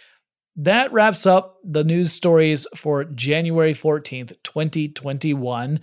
That 0.57 0.93
wraps 0.93 1.27
up 1.27 1.59
the 1.65 1.83
news 1.83 2.13
stories 2.13 2.67
for 2.77 3.05
January 3.05 3.75
14th, 3.75 4.35
2021. 4.45 5.81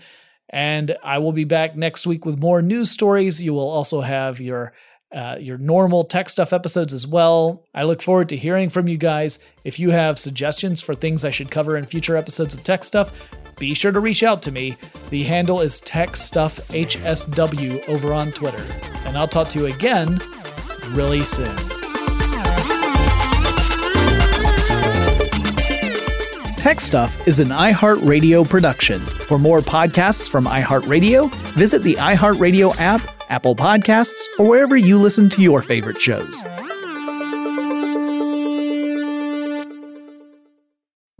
And 0.49 0.97
I 1.03 1.17
will 1.17 1.33
be 1.33 1.43
back 1.43 1.75
next 1.75 2.07
week 2.07 2.25
with 2.25 2.39
more 2.39 2.61
news 2.61 2.89
stories. 2.91 3.41
You 3.41 3.53
will 3.53 3.69
also 3.69 4.01
have 4.01 4.39
your 4.39 4.73
uh, 5.13 5.37
your 5.41 5.57
normal 5.57 6.05
tech 6.05 6.29
stuff 6.29 6.53
episodes 6.53 6.93
as 6.93 7.05
well. 7.05 7.65
I 7.73 7.83
look 7.83 8.01
forward 8.01 8.29
to 8.29 8.37
hearing 8.37 8.69
from 8.69 8.87
you 8.87 8.97
guys. 8.97 9.39
If 9.65 9.77
you 9.77 9.89
have 9.89 10.17
suggestions 10.17 10.81
for 10.81 10.95
things 10.95 11.25
I 11.25 11.31
should 11.31 11.51
cover 11.51 11.75
in 11.75 11.83
future 11.83 12.15
episodes 12.15 12.53
of 12.53 12.63
Tech 12.63 12.85
Stuff, 12.85 13.11
be 13.61 13.73
sure 13.75 13.91
to 13.91 13.99
reach 13.99 14.23
out 14.23 14.41
to 14.41 14.51
me. 14.51 14.75
The 15.11 15.21
handle 15.21 15.61
is 15.61 15.79
TechStuffHSW 15.81 17.87
over 17.87 18.11
on 18.11 18.31
Twitter. 18.31 18.65
And 19.05 19.15
I'll 19.15 19.27
talk 19.27 19.49
to 19.49 19.59
you 19.59 19.67
again 19.67 20.19
really 20.89 21.21
soon. 21.21 21.55
Tech 26.57 26.79
Stuff 26.79 27.27
is 27.27 27.39
an 27.39 27.49
iHeartRadio 27.49 28.49
production. 28.49 28.99
For 28.99 29.37
more 29.37 29.59
podcasts 29.59 30.27
from 30.27 30.45
iHeartRadio, 30.45 31.31
visit 31.53 31.83
the 31.83 31.93
iHeartRadio 31.95 32.75
app, 32.79 33.01
Apple 33.29 33.55
Podcasts, 33.55 34.25
or 34.39 34.47
wherever 34.47 34.75
you 34.75 34.97
listen 34.97 35.29
to 35.29 35.43
your 35.43 35.61
favorite 35.61 36.01
shows. 36.01 36.43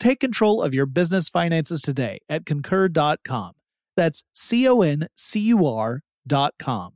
Take 0.00 0.20
control 0.20 0.62
of 0.62 0.74
your 0.74 0.86
business 0.86 1.28
finances 1.28 1.80
today 1.82 2.18
at 2.28 2.44
concur.com. 2.46 3.52
That's 3.96 4.24
C 4.34 4.68
O 4.68 4.82
N 4.82 5.08
C 5.16 5.40
U 5.40 5.66
R 5.66 6.02
dot 6.26 6.54
com. 6.58 6.94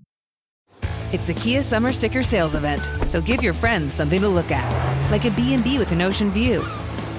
It's 1.11 1.27
the 1.27 1.33
Kia 1.33 1.63
Summer 1.63 1.91
Sticker 1.91 2.23
Sales 2.23 2.55
Event, 2.55 2.91
so 3.07 3.23
give 3.23 3.43
your 3.43 3.55
friends 3.55 3.95
something 3.95 4.21
to 4.21 4.29
look 4.29 4.51
at, 4.51 5.11
like 5.11 5.25
a 5.25 5.31
B&B 5.31 5.79
with 5.79 5.91
an 5.91 6.03
ocean 6.03 6.31
view, 6.31 6.63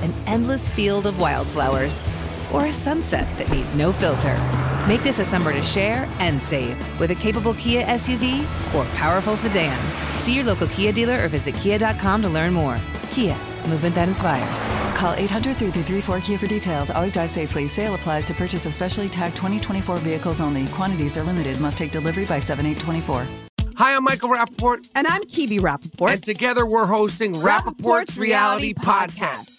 an 0.03 0.13
endless 0.27 0.69
field 0.69 1.07
of 1.07 1.19
wildflowers, 1.19 1.99
or 2.53 2.65
a 2.67 2.73
sunset 2.73 3.27
that 3.39 3.49
needs 3.49 3.73
no 3.73 3.91
filter. 3.91 4.37
Make 4.87 5.01
this 5.01 5.17
a 5.17 5.25
summer 5.25 5.51
to 5.53 5.63
share 5.63 6.07
and 6.19 6.41
save 6.41 6.77
with 6.99 7.09
a 7.09 7.15
capable 7.15 7.55
Kia 7.55 7.83
SUV 7.85 8.43
or 8.75 8.85
powerful 8.95 9.35
sedan. 9.35 9.77
See 10.19 10.35
your 10.35 10.45
local 10.45 10.67
Kia 10.67 10.91
dealer 10.91 11.23
or 11.23 11.27
visit 11.27 11.55
kia.com 11.55 12.21
to 12.21 12.29
learn 12.29 12.53
more. 12.53 12.79
Kia, 13.11 13.35
movement 13.69 13.95
that 13.95 14.07
inspires. 14.07 14.67
Call 14.97 15.13
800 15.13 15.57
334 15.57 16.19
Kia 16.21 16.37
for 16.37 16.47
details. 16.47 16.89
Always 16.89 17.13
drive 17.13 17.31
safely. 17.31 17.67
Sale 17.67 17.95
applies 17.95 18.25
to 18.25 18.33
purchase 18.33 18.65
of 18.65 18.73
specially 18.73 19.07
tagged 19.07 19.35
2024 19.35 19.97
vehicles 19.97 20.41
only. 20.41 20.67
Quantities 20.67 21.17
are 21.17 21.23
limited. 21.23 21.59
Must 21.59 21.77
take 21.77 21.91
delivery 21.91 22.25
by 22.25 22.39
7824. 22.39 23.27
Hi, 23.77 23.95
I'm 23.95 24.03
Michael 24.03 24.29
Rapaport. 24.29 24.89
And 24.93 25.07
I'm 25.07 25.21
Kibi 25.23 25.59
Rapaport. 25.59 26.11
And 26.11 26.23
together 26.23 26.65
we're 26.65 26.85
hosting 26.85 27.33
Rapaport's, 27.33 27.45
Rapaport's 27.45 28.17
Reality, 28.17 28.73
Reality 28.73 28.73
Podcast. 28.73 29.58